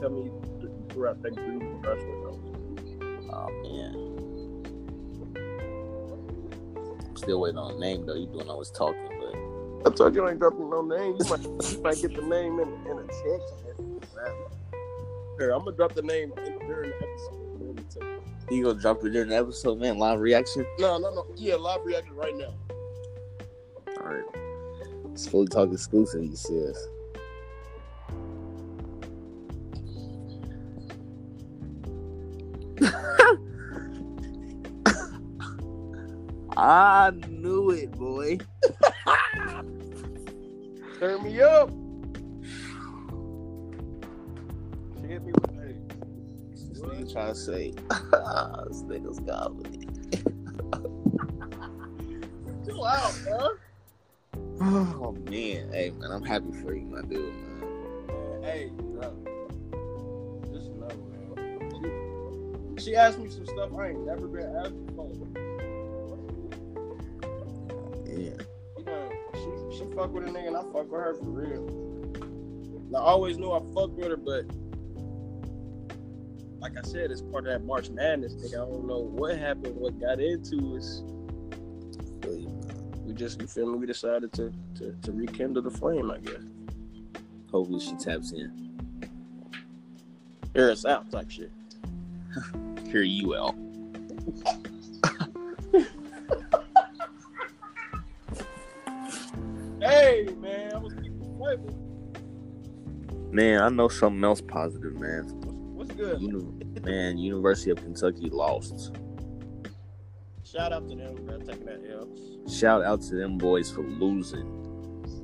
Helped 0.00 0.16
me 0.16 0.30
th- 0.60 0.72
throughout 0.90 1.22
that 1.22 1.34
grieving 1.34 1.80
process. 1.82 2.06
Oh 3.32 3.48
man. 3.62 4.10
I'm 7.08 7.16
still 7.16 7.40
waiting 7.40 7.58
on 7.58 7.74
a 7.74 7.78
name 7.78 8.06
though. 8.06 8.14
You 8.14 8.26
doing 8.26 8.48
all 8.48 8.58
this 8.58 8.70
talking, 8.70 9.08
but 9.08 9.90
I 9.90 9.94
told 9.94 10.14
you 10.14 10.26
I 10.26 10.30
ain't 10.30 10.40
dropping 10.40 10.70
no 10.70 10.82
name. 10.82 11.16
You 11.18 11.30
might, 11.30 11.42
you 11.42 11.80
might 11.82 12.00
get 12.00 12.14
the 12.14 12.22
name 12.22 12.60
in, 12.60 12.68
in 12.90 12.98
a 12.98 13.06
text. 13.06 13.54
Here, 15.38 15.50
I'm 15.52 15.64
gonna 15.64 15.76
drop 15.76 15.94
the 15.94 16.02
name 16.02 16.32
in, 16.36 16.58
during 16.66 16.90
the 16.90 16.96
episode. 16.96 17.40
The 18.48 18.54
you 18.54 18.64
gonna 18.64 18.80
drop 18.80 19.04
it 19.04 19.10
during 19.10 19.30
the 19.30 19.36
episode, 19.36 19.78
man? 19.78 19.96
Live 19.98 20.20
reaction. 20.20 20.66
No, 20.78 20.98
no, 20.98 21.14
no. 21.14 21.26
Yeah, 21.36 21.54
live 21.54 21.80
reaction 21.84 22.14
right 22.14 22.36
now. 22.36 22.52
All 24.00 24.06
right. 24.06 24.24
It's 25.20 25.28
fully 25.28 25.48
talk 25.48 25.70
exclusive. 25.70 26.22
He 26.22 26.34
says. 26.34 26.88
I 36.56 37.12
knew 37.28 37.68
it, 37.68 37.92
boy. 37.92 38.38
Turn 40.98 41.22
me 41.22 41.42
up. 41.42 41.68
She 44.96 45.02
hit 45.06 45.22
me 45.22 45.32
with 45.32 45.52
hey. 45.52 45.76
This 46.50 46.80
nigga 46.80 47.12
trying 47.12 47.34
to 47.34 47.38
say, 47.38 47.72
this 47.72 48.82
nigga's 48.84 49.20
got 49.20 49.54
me. 49.54 49.86
Chill 52.64 52.86
out, 52.86 53.12
bro. 53.22 53.50
Oh 54.62 55.16
man, 55.24 55.70
hey 55.72 55.90
man, 55.98 56.10
I'm 56.10 56.22
happy 56.22 56.52
for 56.52 56.74
you, 56.74 56.84
my 56.84 57.00
dude, 57.00 57.34
man. 57.34 58.42
Hey, 58.42 58.70
bro. 58.76 59.16
Just 60.52 60.70
know, 60.72 60.88
man. 61.08 62.76
She, 62.76 62.84
she 62.84 62.94
asked 62.94 63.18
me 63.18 63.30
some 63.30 63.46
stuff 63.46 63.70
I 63.78 63.88
ain't 63.88 64.04
never 64.04 64.28
been 64.28 64.54
asked 64.56 64.86
before. 64.86 65.12
Yeah, 68.06 68.36
You 68.76 68.84
know, 68.84 69.10
she 69.32 69.78
she 69.78 69.84
fuck 69.94 70.12
with 70.12 70.24
a 70.24 70.30
nigga 70.30 70.48
and 70.48 70.56
I 70.58 70.62
fuck 70.64 70.92
with 70.92 71.00
her 71.00 71.14
for 71.14 71.24
real. 71.24 71.66
I 72.94 72.98
always 72.98 73.38
knew 73.38 73.52
I 73.52 73.60
fucked 73.74 73.94
with 73.94 74.08
her, 74.08 74.16
but 74.18 74.44
like 76.60 76.76
I 76.76 76.82
said, 76.82 77.10
it's 77.10 77.22
part 77.22 77.46
of 77.46 77.52
that 77.52 77.64
March 77.64 77.88
Madness 77.88 78.34
thing. 78.34 78.50
I 78.54 78.64
don't 78.64 78.86
know 78.86 78.98
what 78.98 79.38
happened, 79.38 79.76
what 79.76 79.98
got 79.98 80.20
into 80.20 80.76
us. 80.76 81.02
We 81.06 81.19
just, 83.20 83.38
you 83.38 83.46
feel 83.46 83.66
me? 83.66 83.78
We 83.78 83.86
decided 83.86 84.32
to, 84.32 84.50
to, 84.76 84.96
to 85.02 85.12
rekindle 85.12 85.62
the 85.62 85.70
flame, 85.70 86.10
I 86.10 86.16
guess. 86.18 86.40
Hopefully 87.52 87.78
she 87.78 87.94
taps 87.96 88.32
in. 88.32 88.80
Hear 90.54 90.70
us 90.70 90.86
out 90.86 91.10
type 91.10 91.30
shit. 91.30 91.52
Hear 92.86 93.02
you 93.02 93.36
out. 93.36 93.54
Hey, 99.82 100.28
man, 100.38 100.74
I 100.74 100.78
was 100.78 100.94
keeping 100.94 101.36
flavor. 101.36 101.72
Man, 103.30 103.60
I 103.60 103.68
know 103.68 103.88
something 103.88 104.24
else 104.24 104.40
positive, 104.40 104.98
man. 104.98 105.24
What's 105.74 105.92
good? 105.92 106.22
Uni- 106.22 106.80
man, 106.84 107.18
University 107.18 107.70
of 107.70 107.76
Kentucky 107.76 108.30
lost. 108.30 108.92
Shout 110.50 110.72
out 110.72 110.88
to 110.88 110.96
them, 110.96 111.14
bro, 111.26 111.38
taking 111.38 111.66
that 111.66 111.80
L. 111.92 112.08
Shout 112.48 112.82
out 112.82 113.02
to 113.02 113.14
them 113.14 113.38
boys 113.38 113.70
for 113.70 113.82
losing. 113.82 114.48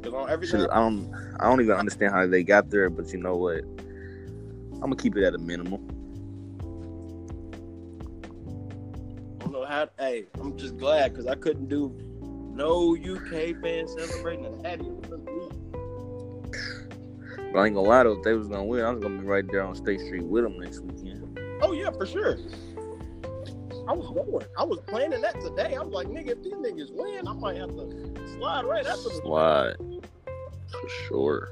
On 0.06 0.30
everything, 0.30 0.60
Should, 0.60 0.70
I 0.70 0.76
don't, 0.76 1.12
I 1.40 1.48
don't 1.48 1.60
even 1.60 1.74
understand 1.74 2.12
how 2.12 2.24
they 2.28 2.44
got 2.44 2.70
there, 2.70 2.88
but 2.88 3.12
you 3.12 3.18
know 3.18 3.34
what? 3.34 3.64
I'm 4.74 4.80
gonna 4.82 4.94
keep 4.94 5.16
it 5.16 5.24
at 5.24 5.34
a 5.34 5.38
minimum. 5.38 5.80
I 9.40 9.44
don't 9.44 9.52
know 9.52 9.64
how. 9.64 9.88
Hey, 9.98 10.26
I'm 10.40 10.56
just 10.56 10.76
glad 10.76 11.12
because 11.12 11.26
I 11.26 11.34
couldn't 11.34 11.68
do 11.68 11.92
no 12.54 12.94
UK 12.94 13.60
fans 13.60 13.96
celebrating 13.98 14.44
the 14.44 14.68
Hattie. 14.68 14.92
But 17.52 17.58
I 17.58 17.66
ain't 17.66 17.74
gonna 17.74 17.80
lie 17.80 18.04
though, 18.04 18.12
if 18.12 18.22
they 18.22 18.34
was 18.34 18.46
gonna 18.46 18.64
win, 18.64 18.84
I 18.84 18.90
was 18.90 19.02
gonna 19.02 19.18
be 19.18 19.26
right 19.26 19.44
there 19.50 19.64
on 19.64 19.74
State 19.74 20.00
Street 20.02 20.22
with 20.22 20.44
them 20.44 20.56
next 20.60 20.80
weekend. 20.80 21.40
Oh 21.62 21.72
yeah, 21.72 21.90
for 21.90 22.06
sure. 22.06 22.38
I 23.88 23.92
was 23.92 24.10
going. 24.10 24.46
I 24.58 24.64
was 24.64 24.80
planning 24.86 25.20
that 25.20 25.40
today. 25.40 25.74
I'm 25.74 25.90
like, 25.90 26.08
nigga, 26.08 26.30
if 26.30 26.42
these 26.42 26.54
niggas 26.54 26.92
win, 26.92 27.28
I 27.28 27.32
might 27.32 27.56
have 27.56 27.70
to 27.70 28.28
slide 28.36 28.64
right 28.64 28.84
after 28.84 29.04
the 29.04 29.20
Slide 29.22 29.76
for 30.72 30.88
sure. 31.06 31.48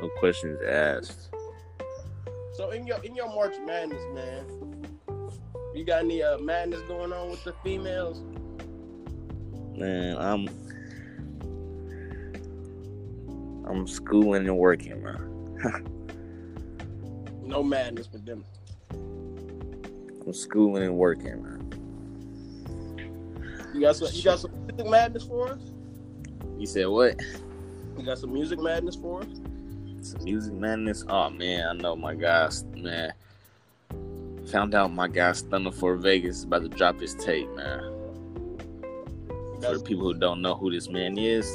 No 0.00 0.08
questions 0.18 0.60
asked. 0.68 1.30
So 2.54 2.70
in 2.70 2.86
your 2.86 3.02
in 3.02 3.14
your 3.14 3.28
March 3.28 3.54
Madness, 3.66 4.02
man, 4.14 4.44
you 5.74 5.84
got 5.84 6.04
any 6.04 6.22
uh, 6.22 6.38
madness 6.38 6.82
going 6.82 7.12
on 7.12 7.30
with 7.30 7.42
the 7.44 7.54
females? 7.64 8.22
Man, 9.76 10.16
I'm 10.18 10.48
I'm 13.68 13.86
schooling 13.86 14.46
and 14.46 14.58
working, 14.58 15.02
man. 15.02 15.98
No 17.52 17.62
madness 17.62 18.10
with 18.10 18.24
them. 18.24 18.44
I'm 18.90 20.32
schooling 20.32 20.84
and 20.84 20.96
working, 20.96 21.42
man. 21.42 21.58
You 23.74 23.82
got 23.82 23.96
some. 23.96 24.08
You 24.10 24.22
got 24.22 24.40
some 24.40 24.52
music 24.66 24.86
madness 24.86 25.24
for 25.24 25.48
us. 25.48 25.60
You 26.58 26.66
said 26.66 26.86
what? 26.86 27.20
You 27.98 28.04
got 28.06 28.16
some 28.16 28.32
music 28.32 28.58
madness 28.58 28.96
for 28.96 29.20
us. 29.20 29.26
Some 30.00 30.24
music 30.24 30.54
madness. 30.54 31.04
Oh 31.10 31.28
man, 31.28 31.68
I 31.68 31.74
know 31.74 31.94
my 31.94 32.14
guys. 32.14 32.64
Man, 32.74 33.12
found 34.46 34.74
out 34.74 34.90
my 34.90 35.06
guy 35.06 35.32
Stunna 35.32 35.74
4 35.74 35.96
Vegas 35.96 36.38
is 36.38 36.44
about 36.44 36.62
to 36.62 36.70
drop 36.70 36.98
his 37.00 37.14
tape, 37.16 37.54
man. 37.54 37.82
For 39.60 39.76
the 39.76 39.84
people 39.84 40.04
who 40.04 40.14
don't 40.14 40.40
know 40.40 40.54
who 40.54 40.70
this 40.70 40.88
man 40.88 41.18
is, 41.18 41.46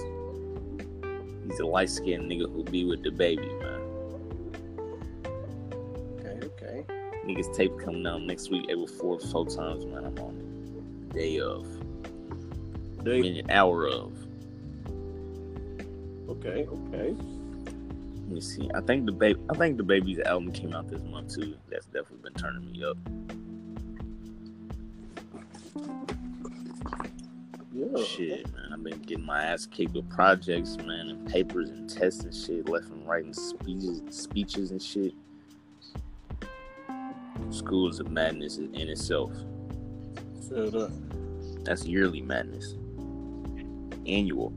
he's 1.47 1.59
a 1.59 1.65
light 1.65 1.89
skinned 1.89 2.29
nigga 2.29 2.53
who 2.53 2.63
be 2.63 2.85
with 2.85 3.03
DaBaby, 3.03 3.59
man. 3.59 3.76
Niggas 7.27 7.53
tape 7.53 7.77
coming 7.79 8.07
out 8.07 8.21
next 8.21 8.49
week, 8.49 8.65
April 8.69 8.87
fourth, 8.87 9.29
four 9.29 9.45
times, 9.45 9.85
man. 9.85 10.05
I'm 10.05 10.17
on 10.19 10.37
it. 11.09 11.13
Day 11.13 11.39
of. 11.41 11.67
I 12.99 13.03
They, 13.03 13.21
mean, 13.21 13.51
hour 13.51 13.85
of. 13.87 14.13
Okay, 16.29 16.65
okay. 16.65 17.15
Let 17.15 18.29
me 18.29 18.39
see. 18.39 18.69
I 18.73 18.79
think 18.81 19.05
the 19.05 19.11
baby. 19.11 19.39
I 19.49 19.57
think 19.57 19.77
DaBaby's 19.77 20.19
album 20.19 20.53
came 20.53 20.73
out 20.73 20.87
this 20.89 21.01
month 21.03 21.35
too. 21.35 21.55
That's 21.69 21.85
definitely 21.87 22.29
been 22.29 22.33
turning 22.33 22.71
me 22.71 22.83
up. 22.85 22.97
Yeah. 27.73 28.03
Shit, 28.03 28.51
man. 28.53 28.73
I've 28.73 28.83
been 28.83 28.99
getting 29.01 29.25
my 29.25 29.43
ass 29.43 29.65
kicked 29.65 29.93
with 29.93 30.09
projects, 30.09 30.77
man, 30.77 31.09
and 31.09 31.27
papers 31.27 31.69
and 31.69 31.89
tests 31.89 32.23
and 32.23 32.33
shit, 32.33 32.69
left 32.69 32.89
and 32.89 33.07
right, 33.07 33.23
and 33.23 33.35
speeches, 33.35 34.01
speeches 34.09 34.71
and 34.71 34.81
shit. 34.81 35.13
School 37.49 37.89
is 37.89 37.99
a 37.99 38.03
madness 38.03 38.57
in, 38.57 38.73
itself. 38.75 39.31
Feel 40.49 40.71
that. 40.71 41.63
That's 41.63 41.85
yearly 41.85 42.21
madness. 42.21 42.75
Annual. 44.05 44.53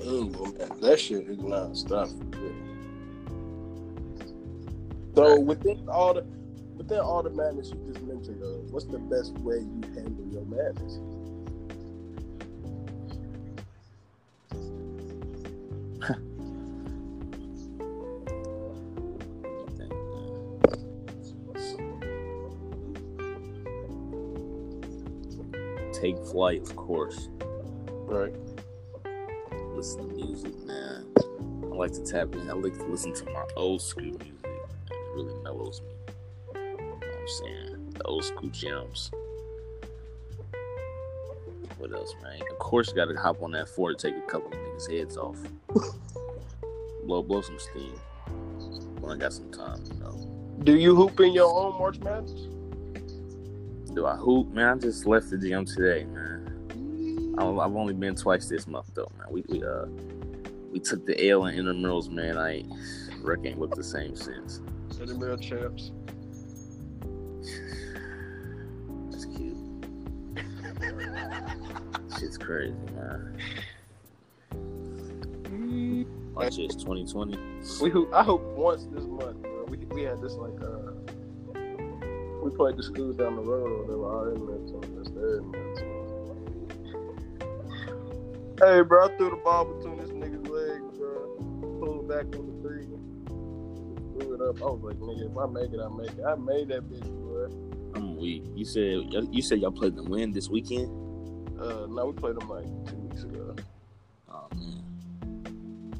Angle, 0.00 0.46
man. 0.58 0.80
That 0.80 0.98
shit 0.98 1.28
is 1.28 1.38
not 1.38 1.76
stop. 1.76 2.08
So 5.14 5.40
within 5.40 5.88
all 5.88 6.14
the 6.14 6.22
within 6.76 7.00
all 7.00 7.22
the 7.22 7.30
madness 7.30 7.70
you 7.70 7.92
just 7.92 8.04
mentioned, 8.06 8.42
uh, 8.42 8.62
what's 8.70 8.86
the 8.86 8.98
best 8.98 9.32
way 9.38 9.56
you 9.56 9.82
handle 9.94 10.26
your 10.30 10.44
madness? 10.44 11.00
Take 26.00 26.16
flight, 26.26 26.62
of 26.62 26.76
course. 26.76 27.28
Right. 27.90 28.32
Listen 29.74 30.08
to 30.08 30.14
music, 30.14 30.56
man. 30.64 31.04
I 31.18 31.66
like 31.74 31.92
to 31.92 32.04
tap 32.04 32.36
in. 32.36 32.48
I 32.48 32.52
like 32.52 32.78
to 32.78 32.84
listen 32.84 33.12
to 33.14 33.24
my 33.26 33.44
old 33.56 33.82
school 33.82 34.04
music. 34.04 34.32
It 34.44 34.96
really 35.14 35.34
mellows 35.42 35.82
me. 35.82 35.88
You 36.54 36.76
know 36.76 36.94
what 36.94 37.04
I'm 37.04 37.28
saying? 37.28 37.90
The 37.94 38.04
old 38.04 38.24
school 38.24 38.48
gems. 38.50 39.10
What 41.78 41.92
else, 41.92 42.14
man? 42.22 42.42
Of 42.48 42.58
course, 42.60 42.90
you 42.90 42.94
got 42.94 43.06
to 43.06 43.16
hop 43.16 43.42
on 43.42 43.50
that 43.52 43.68
Ford, 43.68 43.98
take 43.98 44.16
a 44.16 44.20
couple 44.20 44.48
of 44.48 44.54
niggas' 44.54 44.96
heads 44.96 45.16
off. 45.16 45.38
blow, 47.06 47.24
blow 47.24 47.40
some 47.40 47.58
steam. 47.58 47.98
When 49.00 49.10
I 49.10 49.16
got 49.16 49.32
some 49.32 49.50
time, 49.50 49.82
you 49.84 49.98
know. 49.98 50.58
Do 50.62 50.76
you 50.76 50.94
hoop 50.94 51.18
in 51.18 51.32
your 51.32 51.52
own 51.52 51.76
March 51.76 51.98
Madness? 51.98 52.46
Do 53.98 54.06
I 54.06 54.14
hoop, 54.14 54.52
man? 54.52 54.78
I 54.78 54.80
just 54.80 55.06
left 55.06 55.28
the 55.28 55.36
gym 55.36 55.64
today, 55.64 56.04
man. 56.04 57.34
I've 57.36 57.74
only 57.74 57.94
been 57.94 58.14
twice 58.14 58.48
this 58.48 58.68
month, 58.68 58.94
though, 58.94 59.10
man. 59.18 59.26
We 59.28 59.42
we 59.48 59.64
uh 59.64 59.86
we 60.70 60.78
took 60.78 61.04
the 61.04 61.28
L 61.28 61.46
in 61.46 61.56
intramurals, 61.56 62.08
man. 62.08 62.38
I 62.38 62.58
ain't 62.58 62.72
Rick 63.22 63.40
ain't 63.42 63.58
looked 63.58 63.74
the 63.74 63.82
same 63.82 64.14
since. 64.14 64.60
Intramural 65.00 65.36
champs. 65.36 65.90
That's 69.10 69.24
cute. 69.24 69.56
Shit's 72.20 72.38
crazy, 72.38 72.76
man. 72.94 73.36
Watch 76.34 76.56
this, 76.56 76.76
2020. 76.76 77.36
We 77.82 77.90
hoop. 77.90 78.14
I 78.14 78.22
hope 78.22 78.42
once 78.54 78.86
this 78.92 79.06
month, 79.06 79.42
bro. 79.42 79.64
We 79.64 79.78
we 79.78 80.02
had 80.02 80.20
this 80.22 80.34
like 80.34 80.54
uh, 80.62 80.77
we 82.48 82.56
played 82.56 82.76
the 82.76 82.82
schools 82.82 83.16
down 83.16 83.36
the 83.36 83.42
road. 83.42 83.88
They 83.88 83.94
were 83.94 84.10
our 84.10 84.34
inmates 84.34 84.72
on 84.72 84.80
this 84.96 85.08
their 85.10 85.38
inmates. 85.38 85.80
Hey, 88.60 88.82
bro, 88.82 89.06
I 89.06 89.16
threw 89.16 89.30
the 89.30 89.36
ball 89.36 89.64
between 89.66 89.98
this 89.98 90.10
nigga's 90.10 90.48
legs, 90.48 90.98
bro. 90.98 91.36
Pulled 91.80 92.08
back 92.08 92.24
on 92.36 92.46
the 92.46 92.56
three. 92.62 92.86
Threw 94.18 94.34
it 94.34 94.40
up. 94.40 94.60
I 94.62 94.64
was 94.64 94.82
like, 94.82 94.96
nigga, 94.96 95.30
if 95.30 95.36
I 95.36 95.46
make 95.46 95.72
it, 95.72 95.80
I 95.80 95.88
make 95.88 96.10
it. 96.10 96.24
I 96.24 96.34
made 96.34 96.68
that 96.68 96.88
bitch, 96.90 97.08
bro. 97.22 97.46
I'm 97.94 98.16
weak. 98.16 98.44
You 98.54 98.64
said 98.64 99.12
you 99.32 99.42
said 99.42 99.60
y'all 99.60 99.70
played 99.70 99.96
the 99.96 100.02
win 100.02 100.32
this 100.32 100.48
weekend. 100.48 100.88
Uh, 101.60 101.86
no, 101.86 102.06
we 102.06 102.12
played 102.12 102.36
them 102.36 102.48
like 102.48 102.66
two 102.86 102.96
weeks 102.96 103.24
ago. 103.24 103.54
Oh 104.30 104.48
man, 104.54 104.82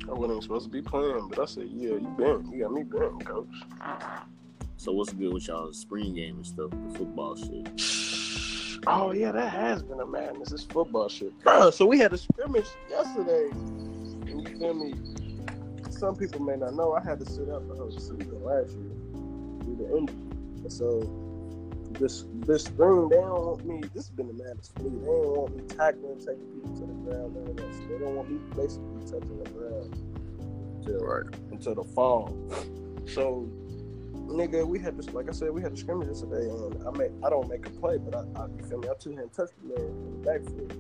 I 0.09 0.13
wasn't 0.13 0.31
even 0.31 0.43
supposed 0.43 0.65
to 0.65 0.71
be 0.71 0.83
playing, 0.83 1.29
but 1.29 1.39
I 1.41 1.45
said, 1.45 1.69
yeah, 1.71 1.91
you 1.91 2.15
been, 2.17 2.51
you 2.51 2.63
got 2.63 2.73
me 2.73 2.85
bent, 2.85 3.25
coach. 3.25 3.47
So 4.79 4.93
what's 4.93 5.13
good 5.13 5.33
with 5.35 5.47
y'all 5.49 5.73
spring 5.73 6.15
game 6.15 6.37
and 6.37 6.47
stuff, 6.47 6.71
the 6.71 6.99
football 6.99 7.37
shit? 7.37 7.69
Oh 8.87 9.13
yeah, 9.13 9.33
that 9.33 9.51
has 9.51 9.83
been 9.83 10.01
a 10.01 10.07
madness. 10.07 10.51
This 10.51 10.65
football 10.65 11.09
shit. 11.09 11.39
Bruh, 11.41 11.73
so 11.75 11.85
we 11.85 11.99
had 11.99 12.13
a 12.13 12.19
scrimmage 12.19 12.67
yesterday. 12.89 13.49
And 13.51 14.49
you 14.49 14.59
feel 14.59 14.75
me? 14.75 14.95
Some 15.91 16.17
people 16.17 16.41
may 16.41 16.57
not 16.57 16.75
know 16.75 16.93
I 16.95 17.03
had 17.03 17.19
to 17.19 17.27
sit 17.27 17.49
out 17.51 17.69
the 17.69 17.75
whole 17.75 17.91
season 17.91 18.43
last 18.43 18.71
year 18.71 19.65
due 19.65 19.77
to 19.79 19.97
injury. 19.97 20.17
So 20.71 21.01
this 21.99 22.25
this 22.47 22.65
spring 22.65 23.09
they 23.09 23.17
don't 23.17 23.45
want 23.47 23.65
me. 23.67 23.81
This 23.95 24.07
has 24.07 24.11
been 24.11 24.31
a 24.31 24.33
madness 24.33 24.71
for 24.77 24.85
me. 24.85 25.01
They 25.01 25.07
don't 25.07 25.37
want 25.37 25.57
me 25.57 25.63
tackling, 25.77 26.19
taking 26.19 26.47
people 26.55 26.75
to 26.75 26.81
the 26.87 27.11
ground. 27.11 27.35
None 27.35 27.49
of 27.51 27.57
that. 27.57 27.75
So 27.75 27.81
they 27.89 27.99
don't 27.99 28.15
want 28.15 28.31
me 28.31 28.39
basically 28.55 29.01
touching 29.11 29.43
the 29.43 29.51
ground 29.51 29.95
until 30.87 31.01
Right. 31.01 31.35
until 31.51 31.75
the 31.75 31.85
fall. 31.85 32.37
So, 33.07 33.49
nigga, 34.29 34.67
we 34.67 34.79
had 34.79 34.97
this, 34.97 35.11
like 35.11 35.29
I 35.29 35.33
said, 35.33 35.51
we 35.51 35.63
had 35.63 35.73
a 35.73 35.77
scrimmage 35.77 36.09
yesterday, 36.09 36.49
and 36.49 36.87
I 36.87 36.91
make, 36.97 37.11
I 37.25 37.31
don't 37.31 37.49
make 37.49 37.67
a 37.67 37.71
play, 37.71 37.99
but 37.99 38.15
I, 38.15 38.21
I 38.41 38.47
you 38.57 38.65
feel 38.69 38.79
me? 38.79 38.89
I 38.89 38.95
two 38.95 39.17
hand 39.17 39.33
touched 39.33 39.55
the 39.63 39.69
man 39.69 39.81
in 39.81 40.23
the 40.23 40.27
backfield. 40.27 40.73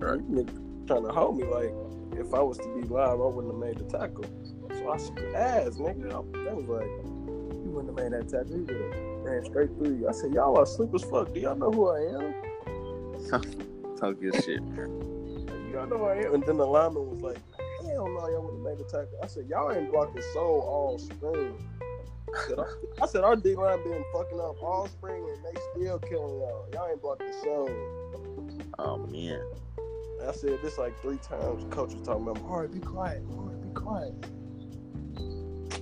Right. 0.00 0.20
Nigga 0.30 0.86
trying 0.86 1.04
to 1.04 1.12
hold 1.12 1.36
me 1.36 1.44
like 1.44 1.72
if 2.18 2.32
I 2.32 2.40
was 2.40 2.58
to 2.58 2.68
be 2.74 2.82
live, 2.82 3.20
I 3.20 3.26
wouldn't 3.26 3.52
have 3.52 3.60
made 3.60 3.78
the 3.78 3.84
tackle. 3.98 4.24
So 4.70 4.90
I 4.90 4.96
said, 4.96 5.18
ass, 5.34 5.76
nigga. 5.76 6.06
I, 6.06 6.44
that 6.44 6.56
was 6.56 6.66
like, 6.66 6.86
you 6.86 7.70
wouldn't 7.70 7.98
have 7.98 8.10
made 8.10 8.18
that 8.18 8.28
tackle. 8.28 8.56
You 8.56 8.64
would 8.64 8.94
have 8.94 9.24
ran 9.24 9.44
straight 9.44 9.70
through 9.76 9.98
you. 9.98 10.08
I 10.08 10.12
said, 10.12 10.32
y'all 10.32 10.58
are 10.58 10.66
sleep 10.66 10.94
as 10.94 11.04
fuck. 11.04 11.32
Do 11.34 11.40
y'all 11.40 11.56
know 11.56 11.70
who 11.70 11.88
I 11.88 12.00
am? 12.16 12.34
Talk 13.96 14.20
your 14.20 14.32
shit, 14.40 14.62
man. 14.62 14.88
You 15.66 15.72
don't 15.72 15.90
know 15.90 15.98
who 15.98 16.04
I 16.04 16.16
am. 16.18 16.34
And 16.34 16.46
then 16.46 16.56
the 16.56 16.66
lineman 16.66 17.10
was 17.10 17.20
like, 17.20 17.38
hell 17.82 18.08
no, 18.08 18.28
y'all 18.28 18.42
wouldn't 18.42 18.66
have 18.66 18.78
made 18.78 18.86
the 18.86 18.90
tackle. 18.90 19.18
I 19.22 19.26
said, 19.26 19.46
y'all 19.48 19.72
ain't 19.72 19.90
blocked 19.90 20.18
a 20.18 20.22
soul 20.32 20.60
all 20.60 20.98
spring. 20.98 21.54
I 22.34 22.46
said, 22.48 22.58
our- 22.58 22.78
I 23.02 23.06
said, 23.06 23.24
our 23.24 23.36
D 23.36 23.54
line 23.54 23.82
been 23.84 24.04
fucking 24.12 24.40
up 24.40 24.62
all 24.62 24.86
spring 24.88 25.24
and 25.28 25.44
they 25.44 25.60
still 25.74 25.98
killing 26.00 26.38
y'all. 26.40 26.66
Y'all 26.72 26.88
ain't 26.88 27.00
blocked 27.02 27.22
a 27.22 27.32
soul. 27.40 27.70
Oh 28.78 28.98
man. 29.10 29.40
I 30.26 30.32
said 30.32 30.58
this 30.62 30.78
like 30.78 31.00
three 31.00 31.18
times. 31.18 31.64
Coach 31.72 31.94
was 31.94 32.02
talking 32.02 32.28
about, 32.28 32.42
all 32.44 32.60
right, 32.60 32.72
be 32.72 32.80
quiet. 32.80 33.22
All 33.30 33.44
right, 33.44 33.62
be 33.62 33.70
quiet. 33.70 34.14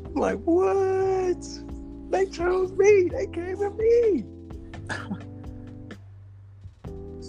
I'm 0.05 0.15
like, 0.15 0.39
what? 0.45 1.43
They 2.11 2.27
chose 2.27 2.73
me. 2.73 3.09
They 3.09 3.27
came 3.27 3.63
at 3.63 3.77
me. 3.77 4.25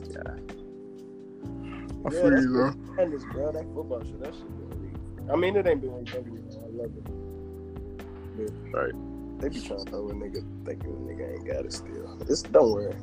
Yeah. 0.10 0.22
I 2.06 2.14
yeah, 2.14 2.30
that's 2.30 2.46
bro. 2.46 2.72
Madness, 2.96 3.24
bro. 3.32 3.52
That 3.52 3.64
football 3.74 4.02
shit, 4.04 4.20
that 4.22 4.34
shit 4.34 4.70
been 4.70 4.82
weak. 4.82 5.32
I 5.32 5.36
mean, 5.36 5.56
it 5.56 5.68
ain't 5.68 5.82
been 5.82 5.92
like 5.92 6.06
that. 6.06 6.18
I 6.18 6.68
love 6.72 6.92
it. 6.96 7.04
But 8.38 8.80
Right. 8.80 8.94
They 9.40 9.50
be 9.50 9.62
trying 9.62 9.86
to 9.86 9.92
throw 9.92 10.10
a 10.10 10.14
nigga 10.14 10.44
thinking 10.66 11.06
the 11.06 11.14
nigga 11.14 11.34
ain't 11.34 11.46
got 11.46 11.66
it 11.66 11.74
still. 11.74 12.18
It's, 12.28 12.42
don't 12.42 12.72
worry. 12.72 12.96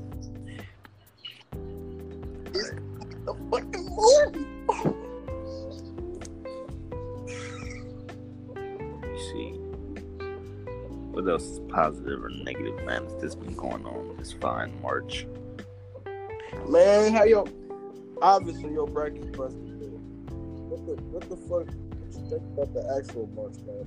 It's 2.52 2.70
the 3.24 3.34
fucking 3.50 3.88
movie. 3.90 4.46
You 9.06 9.18
see. 9.30 9.60
What 11.12 11.28
else 11.28 11.44
is 11.44 11.60
positive 11.68 12.24
or 12.24 12.30
negative, 12.30 12.84
man? 12.84 13.06
That's 13.20 13.36
been 13.36 13.54
going 13.54 13.86
on 13.86 14.16
this 14.18 14.32
fine 14.32 14.72
March. 14.82 15.26
Man, 16.68 17.12
how 17.12 17.24
your 17.24 17.46
obviously 18.20 18.72
your 18.72 18.88
bracket 18.88 19.30
busted. 19.36 19.60
What 20.68 20.86
the 20.86 20.94
what 21.04 21.28
the 21.28 21.36
fuck? 21.36 21.66
What 21.66 22.12
you 22.12 22.30
think 22.30 22.42
about 22.52 22.74
the 22.74 22.96
actual 22.98 23.28
March 23.28 23.54
man? 23.64 23.86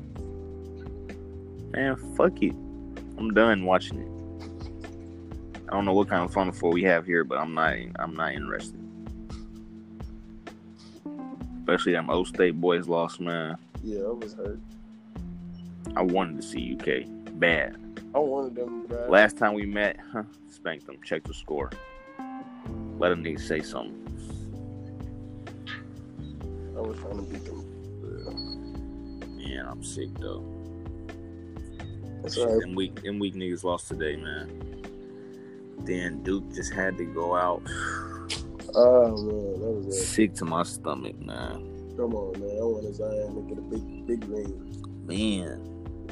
Man, 1.72 1.96
fuck 2.16 2.42
it. 2.42 2.54
I'm 3.18 3.34
done 3.34 3.66
watching 3.66 4.00
it. 4.00 4.18
I 5.68 5.72
don't 5.72 5.86
know 5.86 5.94
what 5.94 6.08
kind 6.08 6.24
of 6.24 6.32
fun 6.32 6.52
for 6.52 6.72
we 6.72 6.84
have 6.84 7.06
here, 7.06 7.24
but 7.24 7.38
I'm 7.38 7.54
not. 7.54 7.74
I'm 7.98 8.16
not 8.16 8.34
interested. 8.34 8.80
Especially 11.60 11.92
them 11.92 12.10
O 12.10 12.24
State 12.24 12.60
boys 12.62 12.88
lost, 12.88 13.20
man. 13.20 13.58
Yeah, 13.84 14.02
I 14.02 14.12
was 14.12 14.34
hurt. 14.34 14.60
I 15.96 16.02
wanted 16.02 16.42
to 16.42 16.48
see 16.48 16.74
UK 16.74 17.06
bad. 17.40 17.76
I 18.16 18.20
wanted 18.20 18.56
them 18.56 18.88
grab. 18.88 19.10
Last 19.10 19.38
time 19.38 19.54
we 19.54 19.66
met, 19.66 19.98
huh, 20.12 20.24
spanked 20.50 20.86
them. 20.86 20.98
Check 21.04 21.24
the 21.24 21.34
score. 21.34 21.70
Let 22.98 23.12
a 23.12 23.16
nigga 23.16 23.40
say 23.40 23.62
something. 23.62 24.04
I 26.76 26.80
was 26.80 26.98
trying 27.00 27.18
to 27.18 27.24
beat 27.24 27.46
them. 27.46 27.66
Man, 29.38 29.66
I'm 29.68 29.84
sick 29.84 30.10
though. 30.20 30.57
That's 32.28 32.36
Shit, 32.36 32.46
all 32.46 32.54
right. 32.56 32.60
them 32.62 32.76
weak, 32.76 33.02
them 33.04 33.20
weak 33.20 33.36
niggas 33.36 33.64
lost 33.64 33.88
today, 33.88 34.18
man. 34.18 34.86
Then 35.80 36.24
Duke 36.24 36.54
just 36.54 36.74
had 36.74 36.98
to 36.98 37.06
go 37.06 37.36
out. 37.36 37.62
Oh 38.76 39.16
man, 39.24 39.62
that 39.62 39.72
was 39.72 39.88
it. 39.88 39.94
Sick 40.04 40.34
to 40.36 40.46
my 40.46 40.62
stomach, 40.64 41.18
man. 41.22 41.94
Come 41.96 42.14
on, 42.14 42.40
man. 42.40 42.50
I 42.50 42.64
want 42.64 42.94
Zion 42.94 43.34
to 43.34 43.42
get 43.48 43.58
a 43.58 43.62
big, 43.62 44.06
big 44.06 44.26
ring. 44.30 44.84
Man, 45.08 45.62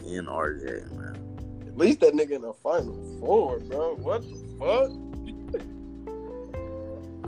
and 0.07 0.27
RJ, 0.27 0.89
man. 0.93 1.17
At 1.67 1.77
least 1.77 1.99
that 1.99 2.13
nigga 2.13 2.31
in 2.31 2.41
the 2.43 2.53
final 2.53 2.95
four, 3.19 3.59
bro. 3.59 3.95
What 3.95 4.23
the 4.23 4.37
fuck? 4.57 4.89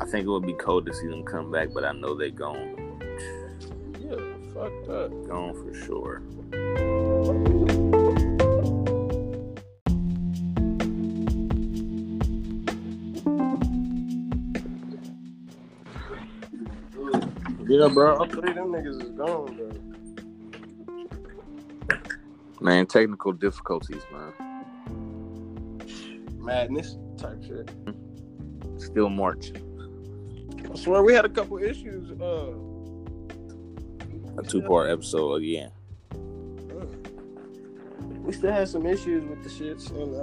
I 0.01 0.05
think 0.09 0.25
it 0.25 0.29
would 0.29 0.47
be 0.47 0.53
cold 0.53 0.85
to 0.85 0.93
see 0.93 1.07
them 1.07 1.23
come 1.23 1.51
back, 1.51 1.69
but 1.73 1.83
I 1.83 1.91
know 1.91 2.15
they 2.15 2.31
gone. 2.31 2.97
Yeah, 3.99 4.15
fuck 4.53 4.71
that. 4.87 5.25
Gone 5.27 5.53
for 5.53 5.73
sure. 5.85 6.21
Yeah, 17.67 17.87
bro. 17.89 18.15
All 18.17 18.27
three 18.27 18.49
of 18.49 18.55
them 18.55 18.71
niggas 18.71 19.01
is 19.03 19.09
gone, 19.11 19.55
bro. 19.55 19.71
Man, 22.61 22.85
technical 22.87 23.33
difficulties, 23.33 24.01
man. 24.11 24.33
Madness 26.39 26.97
type 27.17 27.43
shit. 27.43 27.69
Still 28.77 29.09
March. 29.09 29.51
I 30.71 30.75
swear 30.75 31.03
we 31.03 31.13
had 31.13 31.25
a 31.25 31.29
couple 31.29 31.57
issues. 31.57 32.09
Uh, 32.19 32.53
A 34.39 34.43
two 34.43 34.61
part 34.61 34.89
episode 34.89 35.35
again. 35.35 35.71
we 38.23 38.33
still 38.33 38.51
had 38.51 38.67
some 38.67 38.85
issues 38.85 39.23
with 39.25 39.41
the 39.43 39.49
shits 39.49 39.89
in 39.91 40.13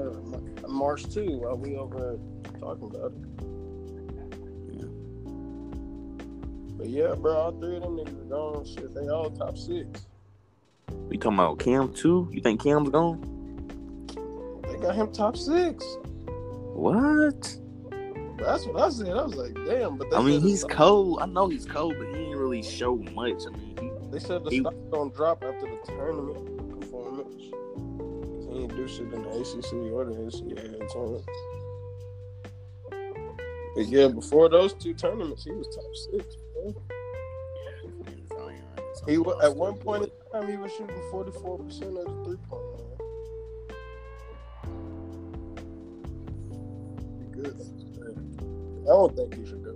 uh, 0.64 0.68
March 0.68 1.04
too 1.12 1.38
while 1.38 1.56
we 1.56 1.76
over 1.76 2.18
talking 2.60 2.86
about 2.94 3.12
it. 3.12 3.33
But 6.76 6.88
yeah, 6.88 7.14
bro, 7.14 7.32
all 7.36 7.52
three 7.52 7.76
of 7.76 7.82
them 7.82 7.96
niggas 7.96 8.20
are 8.20 8.24
gone. 8.24 8.64
Shit, 8.64 8.94
they 8.94 9.08
all 9.08 9.30
top 9.30 9.56
six. 9.56 10.06
We 11.08 11.16
talking 11.16 11.38
about 11.38 11.58
Cam 11.58 11.92
too? 11.92 12.28
You 12.32 12.40
think 12.40 12.62
Cam's 12.62 12.90
gone? 12.90 13.20
They 14.62 14.76
got 14.78 14.94
him 14.94 15.12
top 15.12 15.36
six. 15.36 15.84
What? 16.74 17.56
That's 18.38 18.66
what 18.66 18.80
I 18.80 18.90
said. 18.90 19.08
I 19.10 19.22
was 19.22 19.34
like, 19.36 19.54
damn. 19.66 19.96
But 19.96 20.12
I 20.14 20.20
mean, 20.20 20.40
he's 20.40 20.64
cold. 20.64 21.20
I 21.22 21.26
know 21.26 21.48
he's 21.48 21.64
cold, 21.64 21.94
but 21.98 22.08
he 22.08 22.14
didn't 22.14 22.36
really 22.38 22.62
show 22.62 22.96
much. 22.96 23.42
I 23.46 23.50
mean, 23.56 23.76
he, 23.80 23.90
They 24.10 24.18
said 24.18 24.44
the 24.44 24.50
he- 24.50 24.60
stock 24.60 24.74
gonna 24.90 25.10
drop 25.10 25.44
after 25.44 25.66
the 25.66 25.78
tournament 25.86 26.80
performance. 26.80 27.34
He 27.40 28.60
ain't 28.62 28.76
do 28.76 28.86
shit 28.88 29.12
in 29.12 29.22
the 29.22 29.28
ACC 29.30 29.72
or 29.92 30.04
the 30.04 30.14
NCAA 30.14 30.88
tournament. 30.92 31.24
But 33.76 33.86
yeah, 33.86 34.08
before 34.08 34.48
those 34.48 34.74
two 34.74 34.94
tournaments, 34.94 35.44
he 35.44 35.52
was 35.52 35.68
top 35.68 35.84
six. 36.12 36.36
Man. 36.64 36.74
He 39.06 39.18
was, 39.18 39.44
at 39.44 39.54
one 39.54 39.74
point 39.74 40.04
in 40.04 40.10
time 40.32 40.48
he 40.48 40.56
was 40.56 40.72
shooting 40.72 41.02
forty 41.10 41.30
four 41.32 41.58
percent 41.58 41.98
of 41.98 42.04
the 42.06 42.24
three 42.24 42.36
point 42.48 42.64
line. 42.72 42.80
Good. 47.32 47.56
I 48.82 48.86
don't 48.86 49.14
think 49.16 49.34
he 49.34 49.44
should 49.46 49.62
go. 49.62 49.72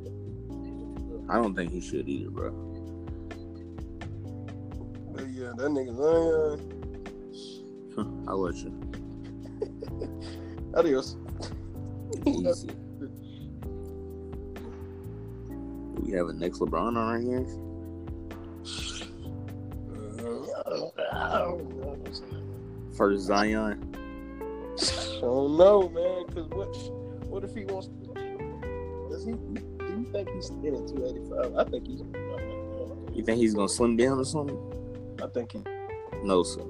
I 1.29 1.37
don't 1.37 1.55
think 1.55 1.73
he 1.73 1.81
should 1.81 2.09
either, 2.09 2.31
bro. 2.31 2.51
But 5.13 5.29
yeah, 5.29 5.53
that 5.57 5.71
nigga 5.71 5.95
Zion. 5.97 6.61
I'll 8.29 8.41
let 8.41 8.55
you. 8.57 8.73
Adios. 10.75 11.17
Easy. 12.25 12.71
We 16.09 16.17
have 16.17 16.29
a 16.29 16.33
next 16.33 16.61
LeBron 16.61 16.75
on 16.75 16.97
our 16.97 17.21
hands? 17.21 17.59
First 22.97 23.27
Zion. 23.27 23.95
I 24.79 25.21
don't 25.21 25.57
know, 25.57 25.89
man. 25.91 26.25
Cause 26.35 26.49
what? 26.51 26.75
What 27.29 27.45
if 27.45 27.55
he 27.55 27.65
wants? 27.67 27.89
To, 27.89 28.15
does 29.11 29.25
he? 29.27 29.33
Do 29.33 29.63
you 29.81 30.09
think 30.11 30.31
he's 30.31 30.47
staying 30.47 30.77
at 30.77 30.89
two 30.89 31.05
eighty 31.05 31.21
five? 31.29 31.55
I 31.57 31.65
think 31.65 31.87
he's. 31.87 32.03
You 33.15 33.23
think 33.25 33.39
he's 33.39 33.55
gonna 33.55 33.69
slim 33.69 33.97
down 33.97 34.19
or 34.19 34.25
something? 34.25 34.59
I 35.23 35.27
think 35.27 35.53
he. 35.53 35.63
No, 36.23 36.43
sir. 36.43 36.63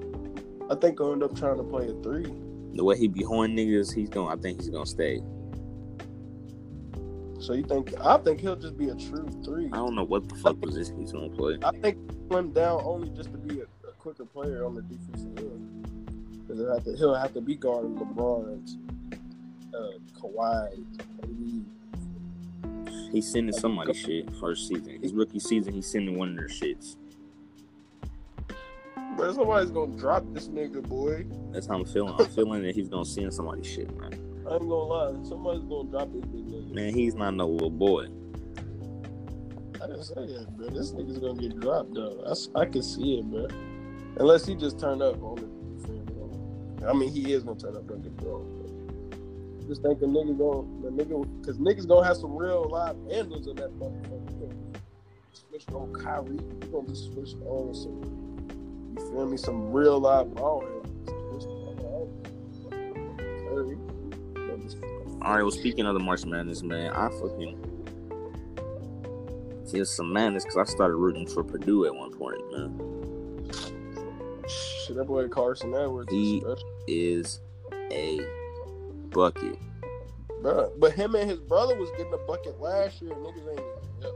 I 0.69 0.75
think 0.75 0.99
he'll 0.99 1.13
end 1.13 1.23
up 1.23 1.35
trying 1.37 1.57
to 1.57 1.63
play 1.63 1.87
a 1.87 1.93
three. 2.03 2.31
The 2.73 2.83
way 2.83 2.97
he 2.97 3.07
be 3.07 3.23
holding 3.23 3.55
niggas, 3.55 3.93
he's 3.93 4.09
gonna. 4.09 4.33
I 4.33 4.35
think 4.35 4.59
he's 4.59 4.69
gonna 4.69 4.85
stay. 4.85 5.21
So 7.49 7.55
you 7.55 7.63
think? 7.63 7.99
I 7.99 8.15
think 8.19 8.41
he'll 8.41 8.55
just 8.55 8.77
be 8.77 8.89
a 8.89 8.95
true 8.95 9.27
three. 9.43 9.71
I 9.73 9.77
don't 9.77 9.95
know 9.95 10.03
what 10.03 10.29
the 10.29 10.35
fuck 10.35 10.61
position 10.61 10.99
he's 10.99 11.11
gonna 11.11 11.29
play. 11.29 11.57
I 11.63 11.71
think 11.79 11.97
slim 12.27 12.51
down 12.51 12.79
only 12.83 13.09
just 13.09 13.31
to 13.31 13.39
be 13.39 13.61
a, 13.61 13.63
a 13.63 13.91
quicker 13.93 14.23
player 14.23 14.63
on 14.63 14.75
the 14.75 14.83
defensive 14.83 15.35
end. 15.35 16.45
Because 16.47 16.59
he'll 16.59 16.71
have 16.71 16.83
to, 16.83 16.95
he'll 16.95 17.15
have 17.15 17.33
to 17.33 17.41
be 17.41 17.55
guarding 17.55 17.95
LeBron's, 17.95 18.77
uh, 19.73 19.97
Kawhi, 20.21 20.85
KD. 21.23 23.11
He's 23.11 23.31
sending 23.31 23.51
somebody 23.51 23.95
shit 23.95 24.31
first 24.35 24.67
season. 24.67 25.01
His 25.01 25.13
rookie 25.13 25.39
season, 25.39 25.73
he's 25.73 25.87
sending 25.87 26.19
one 26.19 26.29
of 26.29 26.35
their 26.35 26.49
shits. 26.49 26.97
But 29.17 29.33
somebody's 29.33 29.71
gonna 29.71 29.97
drop 29.97 30.23
this 30.35 30.49
nigga, 30.49 30.87
boy. 30.87 31.25
That's 31.51 31.65
how 31.65 31.79
I'm 31.79 31.85
feeling. 31.85 32.13
I'm 32.19 32.27
feeling 32.27 32.61
that 32.61 32.75
he's 32.75 32.89
gonna 32.89 33.05
send 33.05 33.33
somebody 33.33 33.63
shit, 33.63 33.89
man. 33.97 34.13
I'm 34.47 34.69
gonna 34.69 34.73
lie. 34.75 35.23
Somebody's 35.27 35.63
gonna 35.63 35.89
drop 35.89 36.13
this 36.13 36.25
nigga. 36.25 36.48
Man, 36.71 36.93
he's 36.93 37.15
not 37.15 37.33
no 37.33 37.47
little 37.47 37.69
boy. 37.69 38.05
I 39.81 39.87
didn't 39.87 40.03
say 40.03 40.13
that, 40.15 40.47
bro. 40.55 40.69
This 40.69 40.91
nigga's 40.91 41.17
gonna 41.17 41.41
get 41.41 41.59
dropped, 41.59 41.93
though. 41.93 42.23
I 42.55 42.65
can 42.65 42.83
see 42.83 43.19
it, 43.19 43.25
bro. 43.25 43.47
Unless 44.17 44.45
he 44.45 44.55
just 44.55 44.79
turn 44.79 45.01
up 45.01 45.21
on 45.23 45.35
the 45.35 45.59
I 46.87 46.93
mean, 46.93 47.11
he 47.11 47.33
is 47.33 47.43
gonna 47.43 47.59
turn 47.59 47.75
up. 47.75 47.87
Don't 47.87 48.01
get 48.01 48.11
me 48.21 48.27
wrong. 48.27 48.55
Just 49.67 49.83
think 49.83 50.01
a 50.01 50.05
nigga 50.05 50.37
gonna, 50.37 50.65
the 50.81 51.03
nigga, 51.03 51.41
because 51.41 51.57
niggas 51.57 51.87
gonna 51.87 52.05
have 52.07 52.17
some 52.17 52.35
real 52.35 52.67
live 52.69 52.95
handles 53.11 53.47
in 53.47 53.55
that 53.57 53.71
motherfucker. 53.77 54.79
Switched 55.33 55.71
on 55.71 55.93
Kyrie. 55.93 56.39
He 56.61 56.67
gonna 56.71 56.87
be 56.87 56.95
switched 56.95 57.37
on 57.45 57.73
some, 57.73 58.95
you 58.97 59.11
feel 59.11 59.25
me? 59.25 59.37
Some 59.37 59.71
real 59.71 59.99
live 59.99 60.33
ball 60.33 60.63
All 65.21 65.33
right. 65.33 65.41
Well, 65.41 65.51
speaking 65.51 65.85
of 65.85 65.93
the 65.93 65.99
March 65.99 66.25
Madness, 66.25 66.63
man, 66.63 66.91
I 66.91 67.09
fucking 67.09 67.57
here's 69.71 69.91
some 69.91 70.11
madness 70.11 70.43
because 70.43 70.57
I 70.57 70.63
started 70.71 70.95
rooting 70.95 71.27
for 71.27 71.43
Purdue 71.43 71.85
at 71.85 71.93
one 71.93 72.11
point, 72.11 72.39
man. 72.51 73.49
Shit, 74.47 74.95
that 74.95 75.05
boy 75.05 75.27
Carson 75.27 75.73
Edwards. 75.75 76.11
He- 76.11 76.43
is. 76.45 76.63
Is 76.87 77.41
a 77.91 78.19
bucket. 79.09 79.57
Bruh, 80.41 80.71
but 80.79 80.93
him 80.93 81.15
and 81.15 81.29
his 81.29 81.39
brother 81.39 81.75
was 81.75 81.89
getting 81.91 82.13
a 82.13 82.17
bucket 82.17 82.59
last 82.59 83.01
year. 83.01 83.11
Niggas 83.11 83.49
ain't 83.49 83.61
yep. 84.01 84.11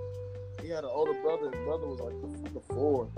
He 0.61 0.69
had 0.69 0.83
an 0.83 0.89
older 0.91 1.13
brother. 1.21 1.51
His 1.51 1.65
brother 1.65 1.87
was 1.87 1.99
like 1.99 2.13
the, 2.21 2.49
the 2.51 2.61
four. 2.73 3.09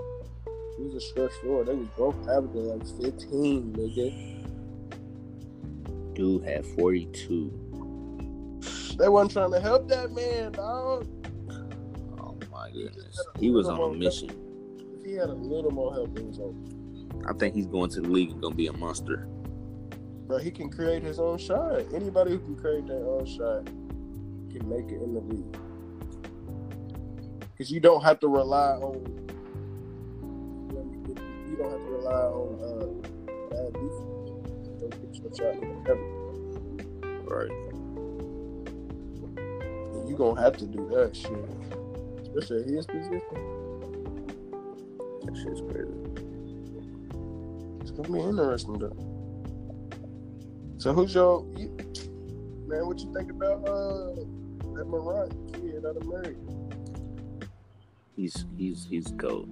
He 0.76 0.82
was 0.84 0.94
a 0.94 1.00
stretch 1.00 1.32
four. 1.42 1.64
They 1.64 1.74
was 1.74 1.88
both 1.96 2.16
averaging 2.28 2.68
like 2.68 2.86
15, 3.00 3.72
nigga. 3.72 4.32
Dude 6.14 6.44
had 6.44 6.66
42. 6.66 7.65
They 8.98 9.08
wasn't 9.08 9.32
trying 9.32 9.52
to 9.52 9.60
help 9.60 9.88
that 9.88 10.12
man, 10.12 10.52
dog. 10.52 11.06
Oh 12.18 12.38
my 12.50 12.70
goodness. 12.70 13.18
He 13.38 13.50
was 13.50 13.68
on 13.68 13.94
a 13.94 13.94
mission. 13.94 14.30
If 14.98 15.04
he 15.04 15.12
had 15.14 15.28
a 15.28 15.34
little 15.34 15.70
more 15.70 15.92
help, 15.92 16.18
it 16.18 16.24
was 16.24 16.40
over. 16.40 16.56
I 17.28 17.32
think 17.34 17.54
he's 17.54 17.66
going 17.66 17.90
to 17.90 18.00
the 18.00 18.08
league 18.08 18.30
and 18.30 18.40
gonna 18.40 18.54
be 18.54 18.68
a 18.68 18.72
monster. 18.72 19.28
Bro, 20.26 20.38
he 20.38 20.50
can 20.50 20.70
create 20.70 21.02
his 21.02 21.18
own 21.20 21.38
shot. 21.38 21.82
Anybody 21.94 22.32
who 22.32 22.38
can 22.38 22.56
create 22.56 22.86
their 22.86 23.04
own 23.06 23.26
shot 23.26 23.66
can 23.66 24.68
make 24.68 24.90
it 24.90 25.02
in 25.02 25.14
the 25.14 25.20
league. 25.20 25.56
Because 27.52 27.70
you 27.70 27.80
don't 27.80 28.02
have 28.02 28.18
to 28.20 28.28
rely 28.28 28.72
on. 28.72 29.04
You 31.48 31.56
don't 31.56 31.70
have 31.70 31.80
to 31.80 31.90
rely 31.90 32.12
on 32.12 32.60
uh, 32.62 32.86
bad 33.50 33.72
defense. 33.72 34.30
to 34.80 34.88
get 34.88 35.14
your 35.14 35.30
shot. 35.34 35.56
Right. 37.28 37.75
You 40.06 40.16
gonna 40.16 40.40
have 40.40 40.56
to 40.58 40.66
do 40.66 40.88
that 40.94 41.16
shit, 41.16 41.32
especially 42.22 42.62
at 42.62 42.68
his 42.68 42.86
position. 42.86 43.20
That 45.24 45.36
shit's 45.36 45.60
crazy. 45.70 45.92
It's 47.80 47.90
gonna 47.90 48.08
be 48.08 48.20
interesting 48.20 48.78
though. 48.78 48.96
So 50.78 50.92
who's 50.92 51.14
your 51.14 51.44
you, 51.56 51.74
man? 52.66 52.86
What 52.86 52.98
you 53.00 53.12
think 53.14 53.30
about 53.30 53.66
uh 53.68 54.14
that 54.74 54.86
Morant 54.86 55.32
kid 55.54 55.84
out 55.86 55.96
of 55.96 56.04
Murray? 56.06 56.36
He's 58.14 58.44
he's 58.56 58.86
he's 58.88 59.12
cold. 59.18 59.48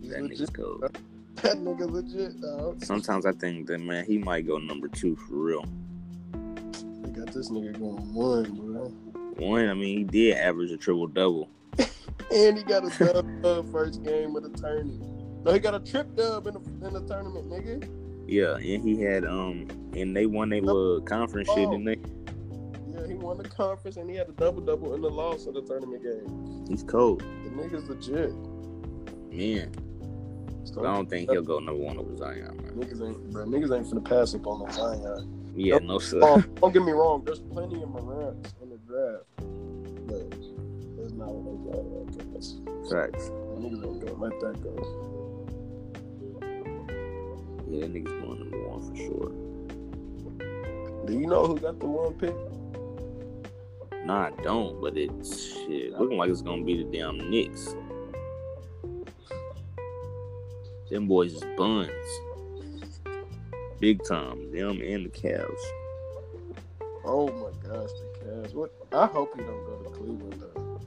He's 0.00 0.10
That 0.10 0.20
nigga's 0.20 0.40
legit. 0.40 0.54
cold. 0.54 0.98
That 1.42 1.58
nigga 1.58 1.90
legit, 1.90 2.40
dog. 2.40 2.82
Sometimes 2.82 3.26
I 3.26 3.32
think 3.32 3.66
that 3.66 3.78
man, 3.78 4.06
he 4.06 4.16
might 4.16 4.46
go 4.46 4.56
number 4.56 4.88
two 4.88 5.14
for 5.16 5.34
real. 5.34 5.64
They 6.32 7.10
got 7.10 7.34
this 7.34 7.50
nigga 7.50 7.78
going 7.78 8.14
one, 8.14 8.54
bro. 8.54 8.92
One, 9.36 9.68
I 9.68 9.74
mean, 9.74 9.98
he 9.98 10.04
did 10.04 10.36
average 10.36 10.70
a 10.70 10.76
triple 10.76 11.06
double. 11.06 11.48
and 12.32 12.56
he 12.56 12.62
got 12.64 12.84
a 12.84 13.04
dub 13.04 13.42
dub 13.42 13.72
first 13.72 14.02
game 14.02 14.36
of 14.36 14.42
the 14.42 14.50
tournament. 14.50 15.44
No, 15.44 15.52
he 15.52 15.58
got 15.58 15.74
a 15.74 15.80
trip 15.80 16.14
dub 16.16 16.46
in 16.46 16.54
the, 16.54 16.86
in 16.86 16.94
the 16.94 17.06
tournament, 17.06 17.50
nigga. 17.50 17.88
Yeah, 18.26 18.54
and 18.56 18.82
he 18.82 19.02
had 19.02 19.24
um, 19.24 19.68
and 19.94 20.16
they 20.16 20.26
won 20.26 20.48
their 20.48 20.62
little 20.62 21.00
conference 21.02 21.48
shit, 21.48 21.70
didn't 21.70 21.84
they? 21.84 21.96
Yeah, 22.94 23.06
he 23.06 23.14
won 23.14 23.36
the 23.38 23.48
conference 23.48 23.96
and 23.96 24.08
he 24.08 24.16
had 24.16 24.28
a 24.28 24.32
double 24.32 24.62
double 24.62 24.94
in 24.94 25.02
the 25.02 25.10
loss 25.10 25.46
of 25.46 25.54
the 25.54 25.62
tournament 25.62 26.02
game. 26.02 26.66
He's 26.68 26.82
cold. 26.82 27.20
The 27.20 27.50
nigga's 27.50 27.88
legit. 27.88 28.32
Man, 29.30 29.72
So, 30.64 30.80
I 30.86 30.94
don't 30.94 31.10
think 31.10 31.28
he'll 31.30 31.42
go 31.42 31.58
number 31.58 31.82
one 31.82 31.98
over 31.98 32.16
Zion, 32.16 32.56
man. 32.56 32.72
Niggas 32.76 33.06
ain't, 33.06 33.32
bro. 33.32 33.44
Niggas 33.44 33.76
ain't 33.76 33.86
finna 33.88 34.08
pass 34.08 34.34
up 34.34 34.46
on 34.46 34.64
no 34.64 34.70
Zion. 34.70 35.52
Yeah, 35.56 35.78
no 35.78 35.98
sir. 35.98 36.20
Oh, 36.22 36.40
don't 36.40 36.72
get 36.72 36.82
me 36.84 36.92
wrong. 36.92 37.24
There's 37.24 37.40
plenty 37.40 37.82
of 37.82 37.90
Morants 37.90 38.54
in 38.94 39.18
but 40.06 40.30
that's 40.96 41.12
not 41.12 41.28
what 41.28 41.44
they 41.44 41.56
got. 41.70 41.80
Okay, 42.04 42.24
that's, 42.32 42.50
Facts. 42.90 43.30
niggas 43.58 43.84
ain't 43.84 44.00
gonna 44.04 44.22
let 44.22 44.40
that 44.40 44.62
go. 44.62 44.72
Yeah, 47.68 47.80
that 47.80 47.92
nigga's 47.94 48.12
going 48.22 48.38
number 48.40 48.68
one 48.68 48.82
for 48.88 48.96
sure. 48.96 49.30
Do 51.06 51.12
you 51.12 51.26
know 51.26 51.46
who 51.46 51.58
got 51.58 51.80
the 51.80 51.86
one 51.86 52.14
pick? 52.14 52.34
Nah, 54.06 54.26
I 54.26 54.42
don't, 54.42 54.80
but 54.80 54.96
it's 54.96 55.52
shit. 55.52 55.98
Looking 55.98 56.18
like 56.18 56.30
it's 56.30 56.42
gonna 56.42 56.64
be 56.64 56.82
the 56.82 56.96
damn 56.96 57.30
Knicks. 57.30 57.74
Them 60.90 61.08
boys 61.08 61.34
is 61.34 61.44
buns. 61.56 61.90
Big 63.80 64.04
time. 64.04 64.52
Them 64.52 64.80
and 64.80 65.06
the 65.06 65.10
Cavs. 65.10 65.50
Oh 67.04 67.26
my 67.28 67.68
gosh, 67.68 67.90
the 67.90 68.18
Cavs. 68.24 68.54
What? 68.54 68.83
I 68.94 69.06
hope 69.06 69.34
he 69.36 69.42
don't 69.42 69.66
go 69.66 69.82
to 69.82 69.90
Cleveland 69.90 70.40
though. 70.40 70.80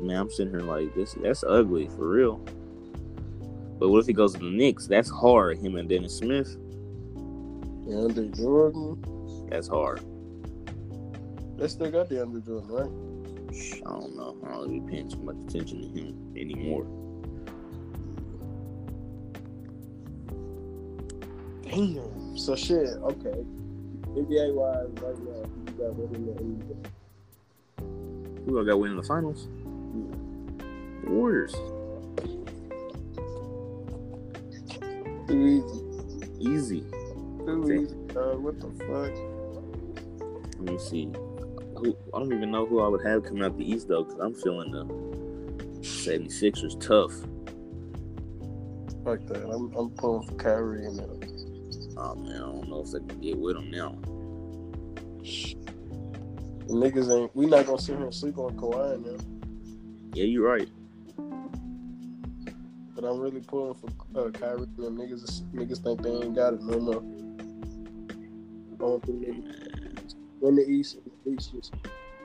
Man, 0.00 0.16
I'm 0.16 0.30
sitting 0.30 0.52
here 0.52 0.62
like 0.62 0.94
this. 0.94 1.14
That's 1.14 1.42
ugly 1.42 1.88
for 1.88 2.08
real. 2.08 2.36
But 3.78 3.88
what 3.88 3.98
if 3.98 4.06
he 4.06 4.12
goes 4.12 4.34
to 4.34 4.38
the 4.38 4.50
Knicks? 4.50 4.86
That's 4.86 5.10
hard. 5.10 5.58
Him 5.58 5.74
and 5.74 5.88
Dennis 5.88 6.16
Smith. 6.16 6.56
DeAndre 7.86 8.36
Jordan. 8.36 9.48
That's 9.50 9.66
hard. 9.66 10.00
They 11.58 11.66
still 11.66 11.90
got 11.90 12.08
DeAndre 12.08 12.46
Jordan, 12.46 12.68
right? 12.70 12.90
I 13.84 13.90
don't 13.98 14.16
know. 14.16 14.36
I 14.46 14.52
don't 14.52 14.68
really 14.68 14.80
paying 14.88 15.08
too 15.08 15.18
much 15.18 15.36
attention 15.48 15.82
to 15.82 15.88
him 15.88 16.34
anymore. 16.36 16.86
Damn. 21.62 22.38
So 22.38 22.54
shit. 22.54 22.88
Okay. 22.88 23.44
NBA 24.14 24.54
wise, 24.54 24.88
right 25.02 25.18
now, 25.18 25.42
you 25.66 25.72
got 25.76 25.96
the 25.96 26.18
NBA? 26.18 26.86
Who 28.46 28.60
I 28.60 28.64
got 28.64 28.78
winning 28.78 28.96
the 28.96 29.02
finals? 29.02 29.48
The 31.02 31.10
Warriors. 31.10 31.54
Too 35.26 35.46
easy. 35.46 36.50
Easy. 36.50 36.84
Too 37.46 37.72
easy. 37.72 37.94
Uh, 38.16 38.36
what 38.36 38.60
the 38.60 38.68
fuck? 38.84 39.14
Let 40.58 40.72
me 40.72 40.78
see. 40.78 41.10
Who, 41.76 41.96
I 42.14 42.18
don't 42.18 42.32
even 42.32 42.50
know 42.50 42.66
who 42.66 42.80
I 42.80 42.88
would 42.88 43.04
have 43.04 43.24
coming 43.24 43.42
out 43.42 43.56
the 43.56 43.70
East 43.70 43.88
though, 43.88 44.04
because 44.04 44.20
I'm 44.20 44.34
feeling 44.34 44.70
the 44.70 44.84
76ers 45.80 46.78
tough. 46.80 47.12
Fuck 49.04 49.26
that. 49.26 49.48
I'm 49.50 49.74
I'm 49.74 49.90
pulling 49.90 50.26
for 50.26 50.34
Kyrie 50.34 50.86
and 50.86 50.98
them. 50.98 51.20
Oh 51.96 52.14
man, 52.14 52.36
I 52.36 52.38
don't 52.38 52.68
know 52.68 52.82
if 52.82 52.90
they 52.90 52.98
can 53.00 53.20
get 53.20 53.38
with 53.38 53.56
them 53.56 53.70
now. 53.70 53.98
Niggas 56.74 57.16
ain't. 57.16 57.36
We 57.36 57.46
not 57.46 57.66
gonna 57.66 57.78
sit 57.78 57.96
here 57.96 58.04
and 58.04 58.12
sleep 58.12 58.36
on 58.36 58.56
Kawhi 58.56 59.06
now. 59.06 59.16
Yeah, 60.12 60.24
you're 60.24 60.44
right. 60.44 60.68
But 62.96 63.04
I'm 63.04 63.20
really 63.20 63.42
pulling 63.42 63.74
for 63.74 63.86
uh, 64.18 64.30
Kyrie 64.30 64.64
and 64.64 64.76
them 64.76 64.98
niggas. 64.98 65.42
Niggas 65.52 65.84
think 65.84 66.02
they 66.02 66.10
ain't 66.10 66.34
got 66.34 66.54
it 66.54 66.62
no 66.62 66.80
more. 66.80 67.02
I 68.72 68.76
don't 68.76 69.06
think 69.06 69.20
they 69.20 69.32
win 70.40 70.56
the 70.56 70.68
East. 70.68 70.98
The 71.24 71.30
East 71.30 71.52
just. 71.52 71.74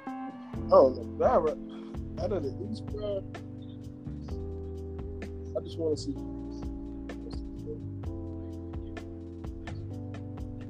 I 0.07 0.31
don't 0.71 1.19
know. 1.19 1.25
I 1.25 2.23
Out 2.23 2.31
of 2.31 2.41
the 2.41 2.71
East, 2.71 2.87
bro. 2.87 3.23
I 5.55 5.63
just 5.63 5.77
want 5.77 5.95
to 5.95 6.03
see. 6.03 6.15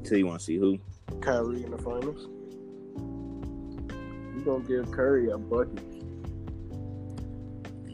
So 0.04 0.16
you 0.16 0.28
want 0.28 0.40
to 0.40 0.46
see 0.46 0.58
who? 0.58 0.80
Kyrie 1.22 1.64
in 1.64 1.72
the 1.72 1.78
finals. 1.78 2.28
Gonna 4.50 4.64
give 4.64 4.92
Curry 4.92 5.30
a 5.30 5.38
bucket? 5.38 5.80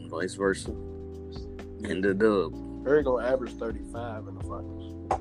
Vice 0.08 0.36
versa. 0.36 0.70
And 0.70 2.02
the 2.02 2.14
dub. 2.14 2.54
Curry 2.82 3.02
gonna 3.02 3.26
average 3.26 3.52
35 3.58 4.28
in 4.28 4.34
the 4.36 4.40
finals. 4.40 5.20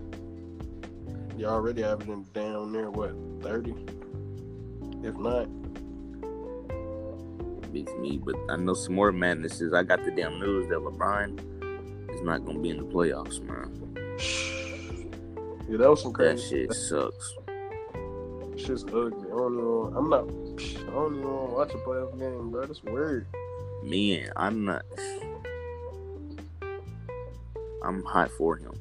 You 1.38 1.48
already 1.48 1.84
averaging 1.84 2.24
down 2.34 2.72
there 2.72 2.90
what 2.90 3.12
30? 3.42 3.76
If 5.04 5.18
not, 5.18 5.50
Beats 7.74 7.92
me, 8.00 8.18
but 8.24 8.38
I 8.50 8.56
know 8.56 8.74
some 8.74 8.96
more 8.96 9.12
madnesses. 9.12 9.74
I 9.74 9.84
got 9.84 10.06
the 10.06 10.12
damn 10.12 10.40
news 10.40 10.70
that 10.70 10.80
LeBron 10.80 12.14
is 12.16 12.22
not 12.22 12.46
gonna 12.46 12.60
be 12.60 12.70
in 12.70 12.78
the 12.78 12.86
playoffs, 12.86 13.42
man. 13.42 13.70
yeah, 15.68 15.76
that 15.80 15.90
was 15.90 16.02
some 16.02 16.14
crazy. 16.14 16.68
That 16.68 16.74
shit 16.74 16.74
sucks. 16.74 17.36
Shit's 18.66 18.84
ugly. 18.86 19.28
I 19.28 19.36
don't 19.36 19.54
even. 19.60 19.94
I'm 19.96 20.10
not. 20.10 20.24
I 20.24 20.92
don't 20.92 21.18
even 21.18 21.30
want 21.30 21.50
to 21.50 21.56
watch 21.56 21.74
a 21.76 21.78
playoff 21.78 22.18
game, 22.18 22.50
bro. 22.50 22.66
That's 22.66 22.84
weird. 22.84 23.28
Man, 23.84 24.32
I'm 24.36 24.66
not. 24.66 24.84
I'm 27.84 28.04
hot 28.04 28.32
for 28.32 28.58
him. 28.58 28.74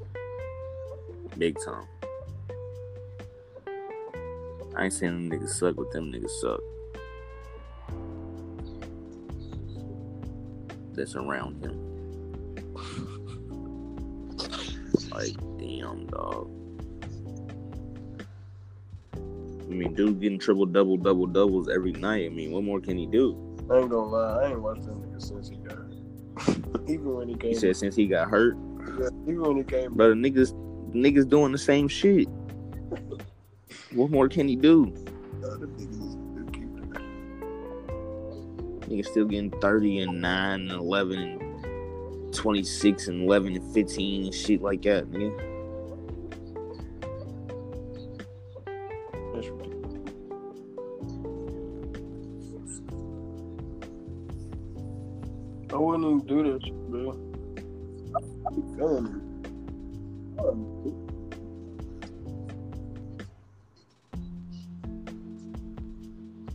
Big 1.36 1.58
time. 1.62 1.86
I 4.74 4.84
ain't 4.84 4.92
saying 4.94 5.28
them 5.28 5.38
niggas 5.38 5.50
suck, 5.50 5.76
but 5.76 5.92
them 5.92 6.10
niggas 6.10 6.30
suck. 6.40 6.60
That's 10.94 11.14
around 11.14 11.62
him. 11.62 11.80
Like, 15.10 15.36
damn, 15.58 16.06
dog. 16.06 16.50
I 19.74 19.76
mean, 19.76 19.92
dude 19.92 20.20
getting 20.20 20.38
triple 20.38 20.66
double 20.66 20.96
double 20.96 21.26
doubles 21.26 21.68
every 21.68 21.90
night. 21.90 22.26
I 22.26 22.28
mean, 22.28 22.52
what 22.52 22.62
more 22.62 22.80
can 22.80 22.96
he 22.96 23.06
do? 23.06 23.36
I 23.68 23.78
ain't 23.78 23.90
gonna 23.90 24.06
lie. 24.06 24.42
I 24.42 24.50
ain't 24.50 24.62
watched 24.62 24.84
that 24.84 24.92
nigga 24.92 25.20
since 25.20 25.48
he 25.48 25.56
got 25.56 25.76
hurt. 25.76 25.94
even 26.88 27.12
when 27.12 27.28
he 27.28 27.34
came. 27.34 27.50
He 27.50 27.56
said 27.56 27.76
since 27.76 27.96
he 27.96 28.06
got 28.06 28.30
hurt, 28.30 28.56
yeah, 29.00 29.08
even 29.24 29.42
when 29.42 29.56
he 29.56 29.64
came. 29.64 29.94
Brother, 29.94 30.14
niggas, 30.14 30.52
niggas 30.92 31.28
doing 31.28 31.50
the 31.50 31.58
same 31.58 31.88
shit. 31.88 32.28
What 33.92 34.10
more 34.10 34.28
can 34.28 34.48
he 34.48 34.56
do? 34.56 34.92
the 35.40 35.66
niggas 35.66 36.52
keep 36.52 36.62
it. 36.62 36.92
Niggas 38.88 39.06
still 39.06 39.24
getting 39.24 39.50
30 39.60 40.00
and 40.00 40.20
9 40.20 40.60
and 40.60 40.70
11 40.70 41.18
and 41.18 42.34
26 42.34 43.08
and 43.08 43.22
11 43.22 43.54
and 43.54 43.74
15 43.74 44.24
and 44.24 44.34
shit 44.34 44.60
like 44.62 44.82
that, 44.82 45.10
nigga. 45.10 45.53
Wouldn't 56.14 56.28
do 56.28 56.58
this, 56.58 56.70
bro. 56.88 57.10
I, 58.14 58.20
be 58.54 58.62
feeling 58.76 59.06
it. 59.08 59.20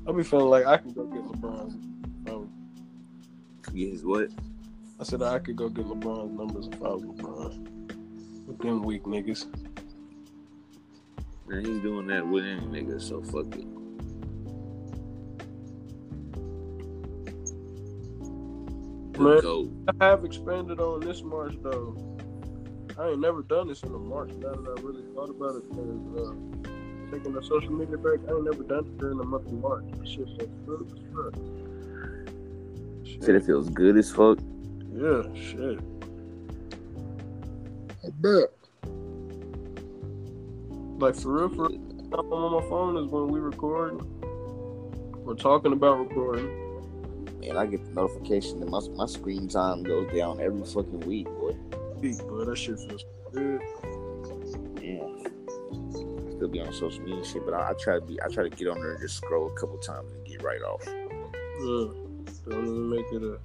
I 0.07 0.11
be 0.13 0.23
feeling 0.23 0.47
like 0.47 0.65
I 0.65 0.77
can 0.77 0.93
go 0.93 1.03
get 1.07 1.23
LeBron's. 1.25 1.73
Um, 2.29 2.49
Get 3.73 3.89
his 3.91 4.05
what? 4.05 4.29
I 4.97 5.03
said 5.03 5.21
I 5.21 5.39
could 5.39 5.57
go 5.57 5.67
get 5.67 5.85
LeBron's 5.85 6.37
numbers 6.37 6.67
if 6.71 6.81
I 6.81 6.87
was 6.87 7.03
LeBron. 7.03 8.47
With 8.47 8.59
them 8.59 8.81
weak 8.83 9.03
niggas. 9.03 9.45
Man, 11.49 11.65
he's 11.65 11.81
doing 11.81 12.07
that 12.07 12.25
with 12.25 12.45
any 12.45 12.61
nigga, 12.61 13.01
so 13.01 13.21
fuck 13.21 13.53
it. 13.57 13.78
The 19.19 19.25
Man. 19.25 19.41
GOAT. 19.41 19.69
I 19.99 20.05
have 20.05 20.23
expanded 20.23 20.79
on 20.79 21.01
this 21.01 21.21
March 21.23 21.53
though. 21.61 21.93
I 22.97 23.09
ain't 23.09 23.19
never 23.19 23.41
done 23.43 23.67
this 23.67 23.83
in 23.83 23.93
a 23.93 23.97
March. 23.97 24.29
Now 24.37 24.53
that 24.53 24.77
I 24.77 24.81
really 24.81 25.03
thought 25.13 25.29
about 25.29 25.55
it, 25.57 25.69
'cause, 25.69 25.77
uh, 26.15 26.33
taking 27.11 27.33
the 27.33 27.43
social 27.43 27.73
media 27.73 27.97
break, 27.97 28.21
I 28.29 28.31
ain't 28.31 28.45
never 28.45 28.63
done 28.63 28.85
it 28.85 28.97
during 28.97 29.17
the 29.17 29.25
month 29.25 29.47
of 29.47 29.53
March. 29.61 29.83
That 29.97 30.07
shit 30.07 30.25
feels 30.25 30.49
good 30.65 30.87
as 30.87 30.99
fuck. 31.13 31.35
Said 33.21 33.35
it 33.35 33.43
feels 33.43 33.69
good 33.69 33.97
as 33.97 34.09
fuck. 34.09 34.39
Yeah, 34.93 35.23
shit. 35.33 35.81
I 38.05 38.09
bet. 38.21 38.53
Like 40.97 41.15
for 41.15 41.33
real, 41.33 41.49
for 41.49 41.67
real, 41.67 41.79
I'm 42.13 42.31
on 42.31 42.63
my 42.63 42.69
phone 42.69 42.95
is 42.95 43.11
when 43.11 43.27
we 43.27 43.41
record. 43.41 44.01
We're 45.25 45.35
talking 45.35 45.73
about 45.73 45.99
recording. 45.99 46.68
Man, 47.39 47.55
I 47.55 47.65
get 47.65 47.85
the 47.85 47.91
notification 47.91 48.59
that 48.59 48.69
my, 48.69 48.81
my 48.95 49.05
screen 49.05 49.47
time 49.47 49.83
goes 49.83 50.11
down 50.13 50.41
every 50.41 50.65
fucking 50.65 50.99
week, 51.01 51.25
boy. 51.25 51.55
Beat, 52.01 52.17
boy, 52.19 52.43
that 52.43 52.57
shit 52.57 52.79
feels 52.79 53.05
good. 53.31 53.61
Yeah. 54.81 55.05
I 55.05 56.31
Still 56.35 56.47
be 56.49 56.59
on 56.59 56.73
social 56.73 56.99
media 56.99 57.17
and 57.17 57.25
shit, 57.25 57.45
but 57.45 57.53
I, 57.53 57.69
I 57.69 57.73
try 57.73 57.95
to 57.95 58.01
be 58.01 58.21
I 58.21 58.27
try 58.27 58.43
to 58.43 58.49
get 58.49 58.67
on 58.67 58.79
there 58.79 58.91
and 58.91 59.01
just 59.01 59.17
scroll 59.17 59.47
a 59.47 59.53
couple 59.59 59.77
times 59.77 60.11
and 60.11 60.25
get 60.25 60.43
right 60.43 60.61
off. 60.61 60.83
Yeah. 60.85 61.93
Don't 62.49 62.65
even 62.65 62.89
make 62.89 63.05
it 63.11 63.23
a, 63.23 63.39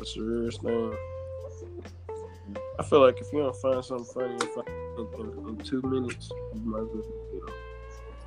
a 0.00 0.04
serious 0.04 0.56
thing. 0.56 0.70
Mm-hmm. 0.70 2.56
I 2.78 2.82
feel 2.82 3.00
like 3.04 3.20
if 3.20 3.32
you 3.32 3.40
don't 3.40 3.56
find 3.56 3.84
something 3.84 4.06
funny 4.06 4.34
in, 4.34 5.48
in, 5.48 5.56
two 5.58 5.82
minutes, 5.82 6.30
you 6.54 6.60
might 6.64 6.80
as 6.80 6.88
well 6.88 7.02
get 7.32 7.42
off. 7.42 7.54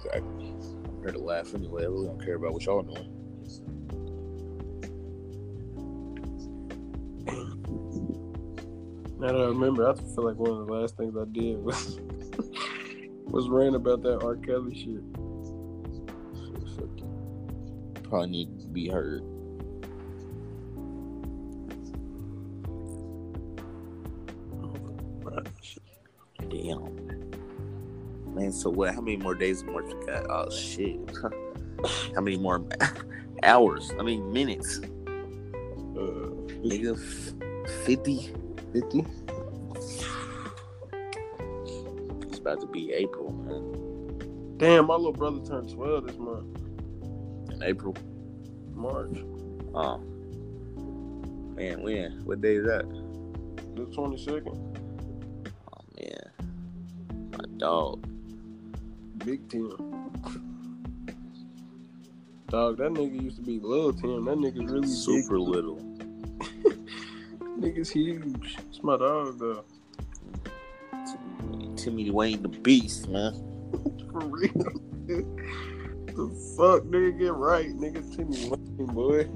Exactly. 0.05 0.53
I'm 0.86 1.01
here 1.01 1.12
to 1.12 1.19
laugh 1.19 1.53
anyway. 1.53 1.84
I 1.84 1.88
really 1.88 2.08
don't 2.08 2.23
care 2.23 2.36
about 2.36 2.53
what 2.53 2.65
y'all 2.65 2.81
doing. 2.81 3.24
Now 9.25 9.31
don't 9.31 9.59
remember, 9.59 9.89
I 9.89 9.95
feel 9.95 10.23
like 10.23 10.35
one 10.35 10.51
of 10.51 10.67
the 10.67 10.71
last 10.71 10.97
things 10.97 11.17
I 11.17 11.25
did 11.31 11.57
was 11.57 11.99
was 13.25 13.49
rant 13.49 13.75
about 13.75 14.03
that 14.03 14.23
R. 14.23 14.35
Kelly 14.35 14.75
shit. 14.75 15.01
Shit, 16.45 16.69
fuck 16.75 16.95
you. 16.95 18.03
Probably 18.03 18.29
need 18.29 18.59
to 18.59 18.67
be 18.67 18.88
heard. 18.88 19.23
Damn. 26.47 27.25
Man, 28.35 28.51
so 28.51 28.69
what? 28.69 28.93
How 28.93 29.01
many 29.01 29.17
more 29.17 29.33
days 29.33 29.63
of 29.63 29.69
March 29.69 29.85
we 29.91 30.05
got? 30.05 30.29
Oh 30.29 30.51
shit. 30.51 30.99
How 32.13 32.21
many 32.21 32.38
more 32.38 32.63
hours? 33.43 33.91
I 33.99 34.03
mean 34.03 34.31
minutes. 34.31 34.81
Uh, 35.97 36.29
Nigga, 36.61 36.95
50? 37.85 38.44
50? 38.75 39.05
It's 42.27 42.39
about 42.39 42.59
to 42.59 42.67
be 42.67 42.91
April, 42.91 43.31
man. 43.31 44.57
Damn, 44.57 44.88
my 44.88 44.95
little 44.95 45.13
brother 45.13 45.39
turned 45.45 45.69
12 45.69 46.07
this 46.07 46.17
month. 46.17 46.59
In 47.53 47.63
April. 47.63 47.95
March. 48.73 49.17
Oh. 49.73 49.99
Man, 51.55 51.83
when? 51.83 52.25
What 52.25 52.41
day 52.41 52.55
is 52.55 52.65
that? 52.65 52.83
The 53.75 53.85
22nd. 53.85 54.57
Oh 55.71 55.81
man. 55.97 57.29
My 57.31 57.45
dog. 57.57 58.05
Big 59.19 59.47
Tim. 59.47 59.69
Dog, 62.49 62.77
that 62.77 62.91
nigga 62.91 63.21
used 63.23 63.38
to 63.38 63.41
be 63.41 63.57
little 63.59 63.93
Tim. 63.93 64.25
That 64.25 64.38
nigga's 64.38 64.69
really 64.69 64.88
Super 64.88 65.38
big. 65.38 65.47
little. 65.47 65.94
Nigga's 67.65 67.89
huge. 67.89 68.58
It's 68.69 68.84
my 68.84 68.95
dog, 68.95 69.39
though. 69.39 69.65
Timmy 71.75 72.12
Wayne 72.12 72.43
the 72.43 72.47
Beast, 72.47 73.10
man. 73.10 73.34
For 74.12 74.19
real. 74.19 74.51
the 75.08 76.30
fuck, 76.56 76.84
nigga, 76.84 77.17
get 77.17 77.34
right, 77.34 77.69
nigga. 77.69 78.15
Timmy 78.15 78.49
Wayne, 78.49 78.86
boy. 78.86 79.28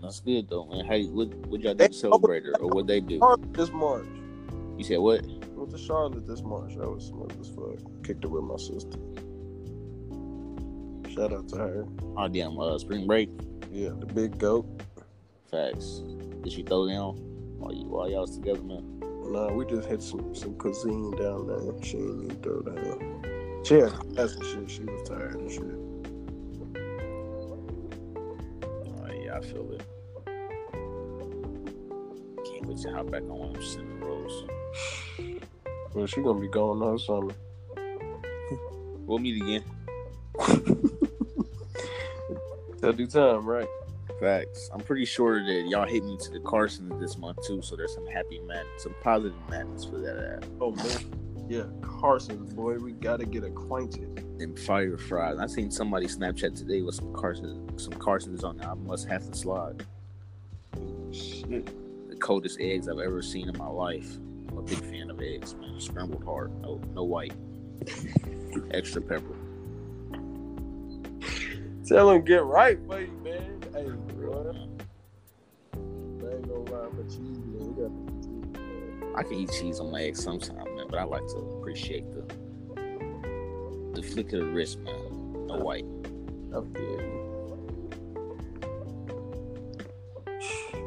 That's 0.00 0.20
good 0.20 0.48
though, 0.48 0.66
man. 0.66 0.84
How 0.84 0.94
you 0.94 1.10
what 1.10 1.34
what 1.48 1.60
y'all 1.62 1.74
do 1.74 1.88
to 1.88 1.92
celebrate 1.92 2.44
her 2.44 2.54
or 2.60 2.68
what 2.68 2.86
they 2.86 3.00
do? 3.00 3.18
Charlotte 3.18 3.52
this 3.54 3.72
March. 3.72 4.06
You 4.78 4.84
said 4.84 4.98
what? 4.98 5.26
Went 5.26 5.70
to 5.72 5.78
Charlotte 5.78 6.28
this 6.28 6.42
March. 6.42 6.76
That 6.76 6.88
was 6.88 7.06
smooth 7.06 7.32
as 7.40 7.48
fuck. 7.48 8.04
Kicked 8.04 8.24
it 8.24 8.28
with 8.30 8.44
my 8.44 8.56
sister. 8.58 8.98
Shout 11.10 11.32
out 11.32 11.48
to 11.48 11.56
her. 11.56 11.86
Oh 12.16 12.28
damn, 12.28 12.58
uh 12.60 12.78
spring 12.78 13.08
break. 13.08 13.28
Yeah, 13.72 13.90
the 13.98 14.06
big 14.06 14.38
goat. 14.38 14.66
Facts. 15.50 16.02
Did 16.42 16.52
she 16.52 16.62
throw 16.62 16.88
down 16.88 17.16
while 17.58 17.72
you 17.72 17.84
while 17.84 18.08
y'all 18.10 18.22
was 18.22 18.36
together, 18.36 18.62
man? 18.62 19.00
Nah, 19.26 19.52
we 19.52 19.64
just 19.66 19.88
hit 19.88 20.02
some 20.02 20.34
some 20.34 20.54
cuisine 20.56 21.10
down 21.12 21.46
there. 21.46 21.60
She 21.82 21.96
ain't 21.98 22.24
even 22.24 22.42
throw 22.42 22.60
down. 22.62 23.62
She 23.64 23.74
had 23.74 23.92
that's 24.14 24.36
the 24.36 24.44
shit. 24.44 24.70
She 24.70 24.84
was 24.84 25.08
tired 25.08 25.34
and 25.36 25.50
shit. 25.50 25.62
Oh 28.86 29.06
yeah, 29.12 29.36
I 29.36 29.40
feel 29.40 29.72
it. 29.72 29.82
Can't 32.44 32.66
wait 32.66 32.78
to 32.78 32.92
hop 32.92 33.10
back 33.10 33.22
on 33.22 33.28
one 33.28 33.48
of 33.48 33.54
them 33.54 33.62
cinnamon 33.62 34.00
rolls. 34.00 34.44
Well, 35.94 36.06
she 36.06 36.22
gonna 36.22 36.40
be 36.40 36.48
going 36.48 36.82
on 36.82 36.98
summer. 36.98 37.32
We'll 39.06 39.18
meet 39.18 39.42
again. 39.42 39.64
That'll 42.80 42.96
do 42.96 43.06
time, 43.06 43.46
right? 43.46 43.68
Facts. 44.20 44.70
I'm 44.72 44.80
pretty 44.80 45.04
sure 45.04 45.44
that 45.44 45.66
y'all 45.68 45.86
hit 45.86 46.04
me 46.04 46.16
to 46.16 46.30
the 46.30 46.40
Carson 46.40 46.88
this 47.00 47.18
month 47.18 47.38
too, 47.46 47.60
so 47.62 47.74
there's 47.76 47.92
some 47.94 48.06
happy 48.06 48.38
mad, 48.40 48.64
some 48.78 48.94
positive 49.02 49.36
madness 49.50 49.84
for 49.84 49.98
that. 49.98 50.16
Uh, 50.42 50.46
Oh 50.60 50.70
man. 50.72 51.20
Yeah, 51.48 51.64
Carson, 51.82 52.42
boy, 52.54 52.78
we 52.78 52.92
gotta 52.92 53.26
get 53.26 53.44
acquainted. 53.44 54.24
And 54.40 54.58
fire 54.58 54.96
fries. 54.96 55.38
I 55.38 55.46
seen 55.46 55.70
somebody 55.70 56.06
Snapchat 56.06 56.56
today 56.56 56.80
with 56.80 56.94
some 56.94 57.12
Carson, 57.12 57.78
some 57.78 57.92
Carsons 57.94 58.44
on 58.44 58.56
there. 58.56 58.70
I 58.70 58.74
must 58.74 59.06
have 59.08 59.30
to 59.30 59.36
slide. 59.36 59.84
Shit. 61.12 61.66
The 62.08 62.16
coldest 62.16 62.60
eggs 62.60 62.88
I've 62.88 62.98
ever 62.98 63.20
seen 63.20 63.48
in 63.48 63.58
my 63.58 63.68
life. 63.68 64.16
I'm 64.48 64.58
a 64.58 64.62
big 64.62 64.78
fan 64.84 65.10
of 65.10 65.20
eggs, 65.20 65.54
man. 65.56 65.78
Scrambled 65.80 66.24
hard, 66.24 66.50
no, 66.62 66.80
no 66.94 67.04
white, 67.04 67.34
extra 68.70 69.02
pepper. 69.02 69.33
Tell 71.86 72.10
him 72.10 72.22
get 72.24 72.44
right 72.44 72.78
for 72.86 73.00
you, 73.00 73.12
man. 73.22 73.62
Hey, 73.74 73.90
boy. 73.90 74.40
I 75.74 76.34
ain't 76.34 76.48
gonna 76.48 76.70
lie, 76.70 76.88
but 76.96 77.08
cheese, 77.10 77.38
man. 77.38 77.58
We 77.58 77.82
got 77.82 77.92
the 78.06 78.12
cheese, 78.22 78.46
man. 78.54 79.12
I 79.14 79.22
can 79.22 79.34
eat 79.34 79.50
cheese 79.52 79.80
on 79.80 79.92
my 79.92 80.02
eggs 80.02 80.22
sometimes, 80.22 80.64
man, 80.76 80.86
but 80.88 80.98
I 80.98 81.04
like 81.04 81.26
to 81.28 81.36
appreciate 81.58 82.10
the 82.10 82.24
the 83.94 84.02
flick 84.02 84.32
of 84.32 84.40
the 84.40 84.46
wrist, 84.46 84.78
man. 84.80 85.46
The 85.46 85.58
white. 85.58 85.84
I 86.50 86.60
feel 86.74 87.00
you. 87.00 87.20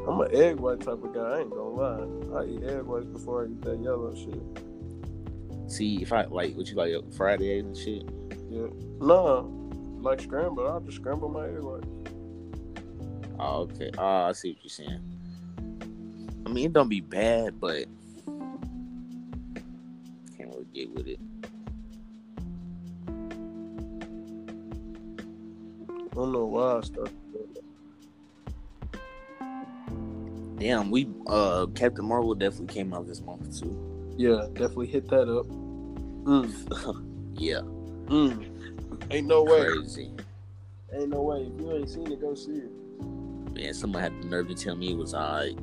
I'm 0.08 0.20
an 0.20 0.34
egg 0.34 0.56
white 0.56 0.80
type 0.80 1.04
of 1.04 1.14
guy. 1.14 1.20
I 1.20 1.40
ain't 1.40 1.50
gonna 1.50 1.68
lie. 1.68 2.40
I 2.40 2.44
eat 2.46 2.64
egg 2.64 2.82
whites 2.82 3.06
before 3.06 3.44
I 3.44 3.46
eat 3.46 3.60
that 3.62 3.80
yellow 3.80 4.14
shit. 4.14 5.70
See, 5.70 6.02
if 6.02 6.12
I 6.12 6.24
like, 6.24 6.56
what 6.56 6.68
you 6.68 6.74
like, 6.74 7.12
fried 7.12 7.42
eggs 7.42 7.66
and 7.66 7.76
shit. 7.76 8.02
Yeah. 8.50 8.66
No, 9.00 9.57
like 10.08 10.20
scrambled. 10.20 10.66
I'll 10.66 10.80
just 10.80 10.96
scramble 10.96 11.28
my 11.28 11.46
egg 11.46 11.60
whites. 11.60 11.86
Oh, 13.38 13.62
okay. 13.62 13.90
Oh, 13.98 14.24
I 14.24 14.32
see 14.32 14.52
what 14.52 14.58
you're 14.62 14.70
saying. 14.70 15.00
I 16.46 16.50
mean, 16.50 16.66
it 16.66 16.72
don't 16.72 16.88
be 16.88 17.00
bad, 17.00 17.60
but 17.60 17.84
can't 20.36 20.50
really 20.50 20.66
get 20.72 20.90
with 20.94 21.06
it. 21.06 21.20
I 26.10 26.14
don't 26.14 26.32
know 26.32 26.46
why 26.46 26.78
I 26.78 26.80
started. 26.80 27.14
Damn, 30.58 30.90
we 30.90 31.08
uh 31.28 31.66
Captain 31.74 32.04
Marvel 32.04 32.34
definitely 32.34 32.74
came 32.74 32.92
out 32.92 33.06
this 33.06 33.20
month 33.20 33.60
too. 33.60 33.76
Yeah, 34.16 34.46
definitely 34.54 34.88
hit 34.88 35.08
that 35.10 35.28
up. 35.28 35.46
Mm, 36.26 37.04
Yeah, 37.38 37.60
mm. 38.06 38.77
Ain't 39.10 39.26
no 39.26 39.42
way. 39.42 39.64
crazy. 39.64 40.10
Ain't 40.92 41.08
no 41.10 41.22
way. 41.22 41.42
If 41.54 41.60
you 41.60 41.72
ain't 41.72 41.88
seen 41.90 42.10
it, 42.12 42.20
go 42.20 42.34
see 42.34 42.52
it. 42.52 42.70
Man, 43.54 43.74
somebody 43.74 44.02
had 44.04 44.22
the 44.22 44.26
nerve 44.26 44.48
to 44.48 44.54
tell 44.54 44.76
me 44.76 44.92
it 44.92 44.96
was 44.96 45.14
alright. 45.14 45.58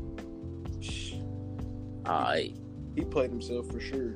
Alright, 2.08 2.56
He 2.96 3.04
played 3.04 3.32
himself 3.32 3.68
for 3.72 3.80
sure. 3.80 4.16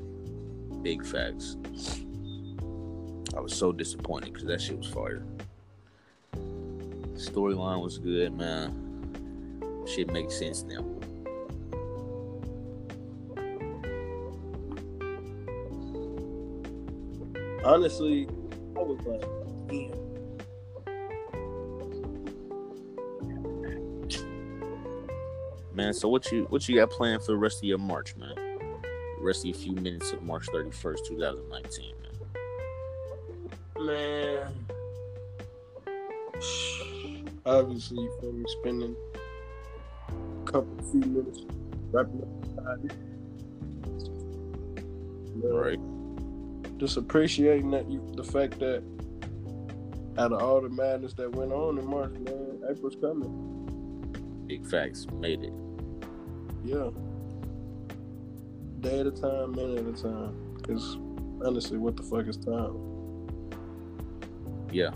big 0.83 1.03
facts. 1.05 1.57
I 3.35 3.39
was 3.39 3.55
so 3.55 3.71
disappointed 3.71 4.33
because 4.33 4.47
that 4.47 4.61
shit 4.61 4.77
was 4.77 4.87
fire. 4.87 5.23
Storyline 7.15 7.83
was 7.83 7.97
good, 7.97 8.35
man. 8.37 9.83
Shit 9.87 10.11
makes 10.11 10.37
sense 10.37 10.63
now. 10.63 10.85
Honestly, 17.63 18.27
was 18.89 19.05
like, 19.05 19.21
damn. 19.67 19.91
Man, 25.73 25.93
so 25.93 26.09
what 26.09 26.31
you 26.31 26.45
what 26.49 26.67
you 26.67 26.75
got 26.75 26.89
planned 26.89 27.21
for 27.21 27.31
the 27.31 27.37
rest 27.37 27.59
of 27.59 27.63
your 27.63 27.77
March, 27.77 28.15
man? 28.15 28.35
The 28.35 29.21
rest 29.21 29.41
of 29.41 29.45
your 29.45 29.55
few 29.55 29.73
minutes 29.73 30.11
of 30.11 30.23
March 30.23 30.47
thirty 30.51 30.71
first, 30.71 31.05
two 31.05 31.17
thousand 31.19 31.47
nineteen, 31.49 31.93
man. 32.01 33.85
Man. 33.85 34.51
Obviously, 37.45 38.01
you 38.01 38.11
feel 38.19 38.33
me 38.33 38.45
spending 38.59 38.95
a 40.11 40.51
couple 40.51 40.83
few 40.91 41.01
minutes 41.01 41.45
wrapping 41.91 42.21
up 42.21 42.41
the 42.41 42.47
body. 42.61 42.89
You 45.35 45.57
Right. 45.57 45.79
Just 46.79 46.95
appreciating 46.95 47.71
that 47.71 47.91
you 47.91 48.01
the 48.15 48.23
fact 48.23 48.57
that 48.59 48.81
out 50.17 50.31
of 50.31 50.41
all 50.41 50.61
the 50.61 50.69
madness 50.69 51.13
that 51.15 51.29
went 51.29 51.51
on 51.51 51.77
in 51.77 51.85
March, 51.85 52.13
man, 52.13 52.63
April's 52.69 52.95
coming. 52.95 54.45
Big 54.47 54.65
facts. 54.65 55.05
Made 55.19 55.43
it. 55.43 55.53
Yeah. 56.63 56.89
Day 58.79 59.01
at 59.01 59.07
a 59.07 59.11
time, 59.11 59.51
minute 59.51 59.79
at 59.79 59.99
a 59.99 60.01
time. 60.01 60.55
Because 60.55 60.97
honestly, 61.45 61.77
what 61.77 61.97
the 61.97 62.03
fuck 62.03 62.27
is 62.27 62.37
time? 62.37 62.75
Yeah. 64.71 64.91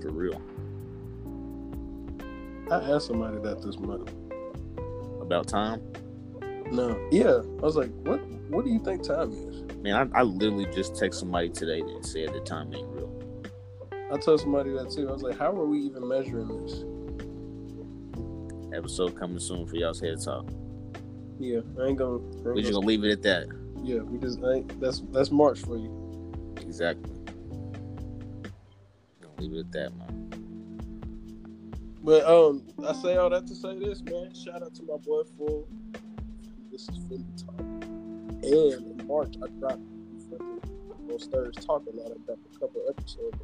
For 0.00 0.10
real. 0.10 0.40
I 2.70 2.76
asked 2.90 3.08
somebody 3.08 3.38
that 3.40 3.60
this 3.60 3.78
month. 3.78 4.10
About 5.20 5.46
time? 5.46 5.82
No. 6.72 6.98
Yeah. 7.12 7.42
I 7.58 7.62
was 7.62 7.76
like, 7.76 7.90
what 8.02 8.20
what 8.48 8.64
do 8.64 8.70
you 8.70 8.78
think 8.78 9.02
time 9.02 9.32
is? 9.32 9.63
Man, 9.84 10.10
I, 10.14 10.20
I 10.20 10.22
literally 10.22 10.64
just 10.74 10.96
text 10.96 11.20
somebody 11.20 11.50
today 11.50 11.82
that 11.82 12.06
said 12.06 12.32
the 12.32 12.40
time 12.40 12.74
ain't 12.74 12.88
real. 12.88 13.12
I 14.10 14.16
told 14.16 14.40
somebody 14.40 14.70
that 14.70 14.90
too. 14.90 15.06
I 15.10 15.12
was 15.12 15.22
like, 15.22 15.38
how 15.38 15.50
are 15.50 15.66
we 15.66 15.78
even 15.80 16.08
measuring 16.08 16.48
this? 16.48 16.84
Episode 18.74 19.14
coming 19.14 19.38
soon 19.38 19.66
for 19.66 19.76
y'all's 19.76 20.00
head 20.00 20.22
talk. 20.24 20.48
Yeah, 21.38 21.60
I 21.78 21.88
ain't 21.88 21.98
gonna. 21.98 22.14
I 22.14 22.16
ain't 22.16 22.44
We're 22.44 22.60
just 22.62 22.72
gonna 22.72 22.86
leave 22.86 23.04
it 23.04 23.12
at 23.12 23.22
that. 23.24 23.48
yeah, 23.82 23.98
we 23.98 24.18
just 24.18 24.42
ain't, 24.42 24.80
that's 24.80 25.02
that's 25.12 25.30
March 25.30 25.60
for 25.60 25.76
you. 25.76 26.54
Exactly. 26.62 27.12
Gonna 29.20 29.34
leave 29.36 29.52
it 29.52 29.58
at 29.66 29.72
that, 29.72 29.96
man. 29.98 30.30
But 32.02 32.24
um, 32.24 32.62
I 32.88 32.94
say 32.94 33.16
all 33.16 33.28
that 33.28 33.46
to 33.48 33.54
say 33.54 33.78
this, 33.78 34.00
man. 34.00 34.32
Shout 34.34 34.62
out 34.62 34.74
to 34.76 34.82
my 34.82 34.96
boy 34.96 35.24
Full. 35.36 35.68
This 36.72 36.88
is 36.88 36.98
Philly 37.06 37.26
Talk. 37.36 37.63
And 38.44 39.00
in 39.00 39.06
March, 39.06 39.34
I 39.42 39.48
dropped 39.58 39.80
on 41.10 41.18
Stirs 41.18 41.56
Talking. 41.56 41.96
Now 41.96 42.04
I 42.04 42.18
dropped 42.26 42.40
a 42.54 42.58
couple 42.58 42.82
episodes. 42.88 43.38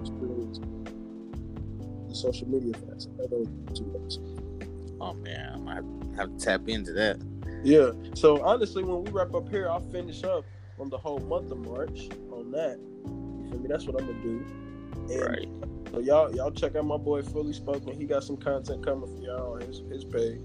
Experience, 0.00 0.60
the 2.08 2.14
social 2.14 2.48
media 2.48 2.74
facts. 2.74 3.08
I 3.18 3.26
know 3.30 3.44
two 3.74 3.90
episodes. 3.94 4.40
Oh 5.00 5.14
man, 5.14 5.52
I 5.52 5.56
might 5.56 6.16
have 6.16 6.36
to 6.36 6.44
tap 6.44 6.68
into 6.68 6.92
that. 6.92 7.18
Yeah. 7.64 7.90
So 8.14 8.42
honestly, 8.44 8.84
when 8.84 9.04
we 9.04 9.10
wrap 9.10 9.34
up 9.34 9.48
here, 9.48 9.68
I'll 9.68 9.80
finish 9.80 10.22
up 10.24 10.44
on 10.78 10.90
the 10.90 10.98
whole 10.98 11.18
month 11.18 11.50
of 11.50 11.58
March 11.58 12.08
on 12.30 12.50
that. 12.52 12.78
You 12.78 13.48
feel 13.50 13.58
me? 13.60 13.68
That's 13.68 13.86
what 13.86 14.00
I'm 14.00 14.06
gonna 14.06 14.22
do. 14.22 14.44
And 15.12 15.22
Right. 15.22 15.48
So 15.92 16.00
y'all, 16.00 16.34
y'all 16.36 16.50
check 16.50 16.76
out 16.76 16.84
my 16.84 16.98
boy 16.98 17.22
Fully 17.22 17.52
Spoken. 17.54 17.98
He 17.98 18.04
got 18.04 18.22
some 18.22 18.36
content 18.36 18.84
coming 18.84 19.08
for 19.08 19.22
y'all 19.22 19.54
on 19.54 19.62
his 19.62 19.82
his 19.90 20.04
page. 20.04 20.40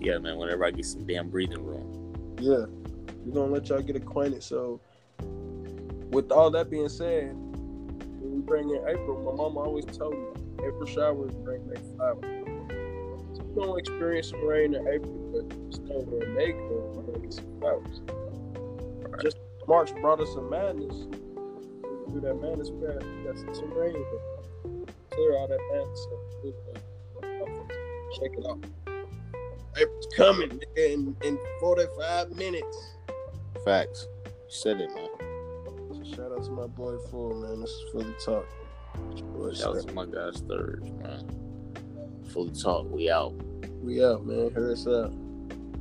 Yeah, 0.00 0.18
man. 0.18 0.36
Whenever 0.36 0.64
I 0.64 0.70
get 0.70 0.84
some 0.84 1.06
damn 1.06 1.28
breathing 1.30 1.64
room. 1.64 2.36
Yeah, 2.40 2.64
we're 3.24 3.34
gonna 3.34 3.52
let 3.52 3.68
y'all 3.68 3.82
get 3.82 3.96
acquainted. 3.96 4.42
So, 4.42 4.80
with 6.10 6.30
all 6.32 6.50
that 6.50 6.70
being 6.70 6.88
said, 6.88 7.34
when 7.34 8.34
we 8.34 8.40
bring 8.40 8.70
in 8.70 8.82
April, 8.88 9.18
my 9.24 9.36
mama 9.36 9.60
always 9.60 9.84
told 9.84 10.14
me 10.14 10.26
April 10.66 10.86
showers 10.86 11.32
bring 11.44 11.66
May 11.68 11.80
flowers. 11.96 12.24
So 13.34 13.42
we're 13.44 13.66
gonna 13.66 13.76
experience 13.76 14.30
some 14.30 14.44
rain 14.46 14.74
in 14.74 14.86
April, 14.88 15.32
but 15.32 15.74
still 15.74 16.02
when 16.02 16.34
May 16.34 16.52
we're 16.52 17.02
gonna 17.02 17.18
get 17.18 17.32
some 17.32 17.60
flowers. 17.60 18.00
Just 19.22 19.38
March 19.66 19.94
brought 19.96 20.20
us 20.20 20.32
some 20.34 20.50
madness. 20.50 21.06
We 22.06 22.14
do 22.14 22.20
that 22.20 22.34
madness, 22.34 22.70
we 22.70 22.86
got, 22.86 23.02
we 23.04 23.24
got 23.24 23.56
some, 23.56 23.72
rain, 23.72 23.94
but 23.94 25.10
clear 25.10 25.36
all 25.36 25.48
that 25.48 25.60
madness. 25.72 26.06
So 26.10 26.18
we 26.42 26.52
shake 28.18 28.38
it 28.38 28.44
off. 28.44 28.58
April's 29.76 30.06
coming 30.16 30.60
in, 30.76 31.16
in 31.22 31.38
45 31.60 32.30
minutes. 32.36 32.94
Facts. 33.64 34.08
You 34.24 34.30
said 34.48 34.80
it, 34.80 34.90
man. 34.94 35.08
So 35.92 36.16
shout 36.16 36.32
out 36.32 36.44
to 36.44 36.50
my 36.50 36.66
boy 36.66 36.96
Full, 37.10 37.34
man. 37.34 37.60
This 37.60 37.70
is 37.70 37.90
Fully 37.92 38.14
Talk. 38.24 38.46
Boy 39.34 39.52
Shout 39.52 39.76
out 39.76 39.88
to 39.88 39.94
my 39.94 40.06
guys 40.06 40.42
third, 40.48 40.82
man. 41.02 41.24
Fully 42.32 42.52
talk. 42.52 42.90
We 42.90 43.10
out. 43.10 43.34
We 43.82 44.04
out, 44.04 44.24
man. 44.24 44.50
Hear 44.50 44.72
us 44.72 44.86
out. 44.86 45.12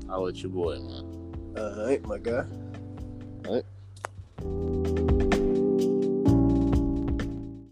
I'll 0.09 0.23
let 0.23 0.41
your 0.41 0.51
boy, 0.51 0.79
man. 0.79 1.53
All 1.57 1.85
right, 1.85 2.03
my 2.05 2.17
guy. 2.17 2.45
All 3.47 3.55
right. 3.55 5.08